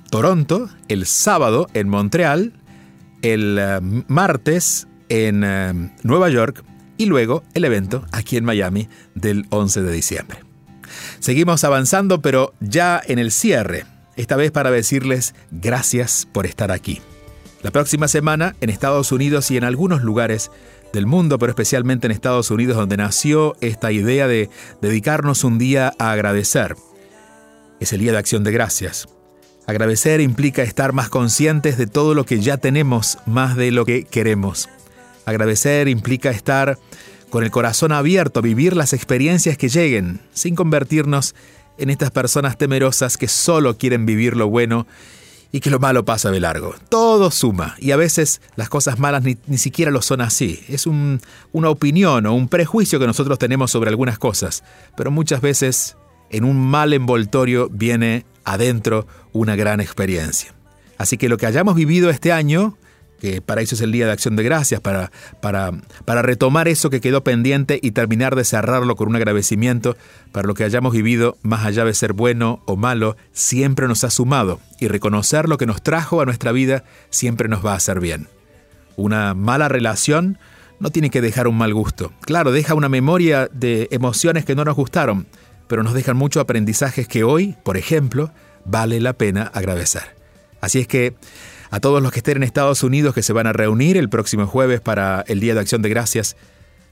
Toronto, 0.10 0.69
el 0.88 1.06
sábado 1.06 1.67
en 1.73 1.89
Montreal, 1.89 2.53
el 3.21 3.58
eh, 3.60 3.79
martes 4.08 4.88
en 5.10 5.43
eh, 5.43 5.91
Nueva 6.03 6.29
York 6.29 6.63
y 7.04 7.06
luego 7.06 7.44
el 7.54 7.66
evento 7.66 8.06
aquí 8.12 8.38
en 8.38 8.46
Miami 8.46 8.88
del 9.13 9.46
11 9.50 9.82
de 9.84 9.92
diciembre. 9.92 10.39
Seguimos 11.20 11.63
avanzando, 11.63 12.22
pero 12.22 12.54
ya 12.60 13.02
en 13.06 13.20
el 13.20 13.32
cierre, 13.32 13.86
esta 14.16 14.36
vez 14.36 14.52
para 14.52 14.72
decirles 14.72 15.36
gracias 15.52 16.28
por 16.32 16.46
estar 16.46 16.72
aquí. 16.72 17.02
La 17.62 17.72
próxima 17.72 18.08
semana 18.08 18.56
en 18.62 18.70
Estados 18.70 19.12
Unidos 19.12 19.52
y 19.52 19.58
en 19.58 19.63
algunos 19.63 20.02
lugares 20.02 20.52
del 20.92 21.06
mundo, 21.06 21.39
pero 21.39 21.50
especialmente 21.50 22.08
en 22.08 22.12
Estados 22.12 22.52
Unidos, 22.52 22.78
donde 22.78 22.98
nació 22.98 23.56
esta 23.62 23.92
idea 23.92 24.28
de 24.28 24.50
dedicarnos 24.82 25.44
un 25.44 25.58
día 25.58 25.94
a 25.98 26.12
agradecer. 26.12 26.76
Es 27.80 27.92
el 27.94 28.00
Día 28.00 28.12
de 28.12 28.18
Acción 28.18 28.44
de 28.44 28.52
Gracias. 28.52 29.08
Agradecer 29.66 30.22
implica 30.22 30.62
estar 30.62 30.94
más 30.94 31.10
conscientes 31.10 31.78
de 31.78 31.88
todo 31.88 32.13
lo 32.13 32.26
que 32.26 32.42
ya 32.42 32.58
tenemos, 32.58 33.18
más 33.26 33.56
de 33.56 33.72
lo 33.72 33.86
que 33.86 34.04
queremos. 34.04 34.70
Agradecer 35.25 35.88
implica 35.88 36.29
estar 36.29 36.77
con 37.29 37.43
el 37.43 37.51
corazón 37.51 37.91
abierto, 37.91 38.41
vivir 38.41 38.75
las 38.75 38.93
experiencias 38.93 39.57
que 39.57 39.69
lleguen, 39.69 40.21
sin 40.33 40.55
convertirnos 40.55 41.33
en 41.77 41.89
estas 41.89 42.12
personas 42.12 42.57
temerosas 42.57 43.17
que 43.17 43.27
solo 43.27 43.77
quieren 43.77 44.05
vivir 44.05 44.36
lo 44.36 44.47
bueno 44.47 44.86
y 45.51 45.59
que 45.59 45.69
lo 45.69 45.79
malo 45.79 46.03
pasa 46.03 46.31
de 46.31 46.39
largo. 46.39 46.75
Todo 46.89 47.31
suma 47.31 47.75
y 47.79 47.91
a 47.91 47.97
veces 47.97 48.41
las 48.55 48.69
cosas 48.69 48.99
malas 48.99 49.23
ni, 49.23 49.57
siquiera 49.57 49.91
lo 49.91 50.01
son 50.01 50.21
así. 50.21 50.63
Es 50.67 50.88
una 50.88 51.69
opinión 51.69 52.25
o 52.25 52.33
un 52.33 52.47
prejuicio 52.49 52.99
que 52.99 53.07
nosotros 53.07 53.39
tenemos 53.39 53.71
sobre 53.71 53.89
algunas 53.89 54.17
cosas, 54.17 54.63
pero 54.97 55.12
muchas 55.12 55.41
veces 55.41 55.95
en 56.31 56.43
un 56.43 56.59
mal 56.59 56.93
envoltorio 56.93 57.69
viene 57.71 58.25
adentro 58.43 59.07
una 59.31 59.55
gran 59.55 59.79
experiencia. 59.79 60.53
Así 60.97 61.17
que 61.17 61.29
lo 61.29 61.38
que 61.38 61.45
hayamos 61.45 61.75
vivido 61.75 62.09
este 62.09 62.31
año 62.31 62.77
para 63.45 63.62
eso 63.62 63.75
es 63.75 63.81
el 63.81 63.91
Día 63.91 64.05
de 64.05 64.12
Acción 64.12 64.36
de 64.36 64.43
Gracias, 64.43 64.81
para, 64.81 65.12
para, 65.41 65.71
para 66.05 66.21
retomar 66.21 66.67
eso 66.67 66.89
que 66.89 67.01
quedó 67.01 67.23
pendiente 67.23 67.79
y 67.81 67.91
terminar 67.91 68.36
de 68.36 68.43
cerrarlo 68.43 68.95
con 68.95 69.07
un 69.07 69.15
agradecimiento 69.15 69.95
para 70.31 70.47
lo 70.47 70.53
que 70.53 70.63
hayamos 70.63 70.93
vivido, 70.93 71.38
más 71.41 71.65
allá 71.65 71.86
de 71.86 71.93
ser 71.93 72.13
bueno 72.13 72.62
o 72.65 72.75
malo, 72.75 73.15
siempre 73.31 73.88
nos 73.88 74.03
ha 74.03 74.09
sumado 74.09 74.59
y 74.79 74.88
reconocer 74.88 75.47
lo 75.47 75.57
que 75.57 75.65
nos 75.65 75.81
trajo 75.81 76.21
a 76.21 76.25
nuestra 76.25 76.51
vida 76.51 76.83
siempre 77.09 77.47
nos 77.47 77.65
va 77.65 77.73
a 77.73 77.77
hacer 77.77 77.99
bien. 77.99 78.27
Una 78.95 79.33
mala 79.33 79.69
relación 79.69 80.38
no 80.79 80.89
tiene 80.89 81.09
que 81.09 81.21
dejar 81.21 81.47
un 81.47 81.57
mal 81.57 81.73
gusto. 81.73 82.12
Claro, 82.21 82.51
deja 82.51 82.73
una 82.73 82.89
memoria 82.89 83.49
de 83.53 83.88
emociones 83.91 84.43
que 84.43 84.55
no 84.55 84.65
nos 84.65 84.75
gustaron, 84.75 85.27
pero 85.67 85.83
nos 85.83 85.93
dejan 85.93 86.17
muchos 86.17 86.41
aprendizajes 86.41 87.07
que 87.07 87.23
hoy, 87.23 87.55
por 87.63 87.77
ejemplo, 87.77 88.31
vale 88.65 88.99
la 88.99 89.13
pena 89.13 89.43
agradecer. 89.43 90.03
Así 90.59 90.79
es 90.79 90.88
que 90.88 91.15
a 91.73 91.79
todos 91.79 92.03
los 92.03 92.12
que 92.12 92.19
estén 92.19 92.38
en 92.38 92.43
Estados 92.43 92.83
Unidos 92.83 93.15
que 93.15 93.23
se 93.23 93.33
van 93.33 93.47
a 93.47 93.51
reunir 93.51 93.97
el 93.97 94.07
próximo 94.07 94.45
jueves 94.45 94.79
para 94.79 95.25
el 95.27 95.39
Día 95.39 95.55
de 95.55 95.62
Acción 95.62 95.81
de 95.81 95.89
Gracias, 95.89 96.38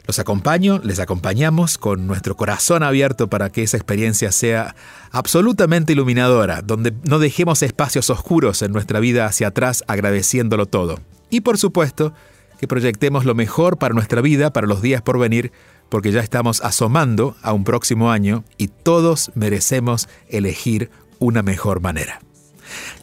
los 0.07 0.17
acompaño, 0.17 0.81
les 0.83 0.97
acompañamos 0.97 1.77
con 1.77 2.07
nuestro 2.07 2.35
corazón 2.35 2.81
abierto 2.81 3.29
para 3.29 3.51
que 3.51 3.61
esa 3.61 3.77
experiencia 3.77 4.31
sea 4.31 4.75
absolutamente 5.11 5.93
iluminadora, 5.93 6.63
donde 6.63 6.95
no 7.03 7.19
dejemos 7.19 7.61
espacios 7.61 8.09
oscuros 8.09 8.63
en 8.63 8.71
nuestra 8.71 8.99
vida 8.99 9.27
hacia 9.27 9.49
atrás 9.49 9.83
agradeciéndolo 9.85 10.65
todo. 10.65 10.99
Y 11.29 11.41
por 11.41 11.59
supuesto, 11.59 12.15
que 12.59 12.67
proyectemos 12.67 13.23
lo 13.23 13.35
mejor 13.35 13.77
para 13.77 13.93
nuestra 13.93 14.21
vida, 14.21 14.51
para 14.51 14.65
los 14.65 14.81
días 14.81 15.03
por 15.03 15.19
venir, 15.19 15.51
porque 15.89 16.11
ya 16.11 16.21
estamos 16.21 16.59
asomando 16.61 17.35
a 17.43 17.53
un 17.53 17.65
próximo 17.65 18.09
año 18.09 18.45
y 18.57 18.69
todos 18.69 19.31
merecemos 19.35 20.09
elegir 20.27 20.89
una 21.19 21.43
mejor 21.43 21.81
manera. 21.81 22.19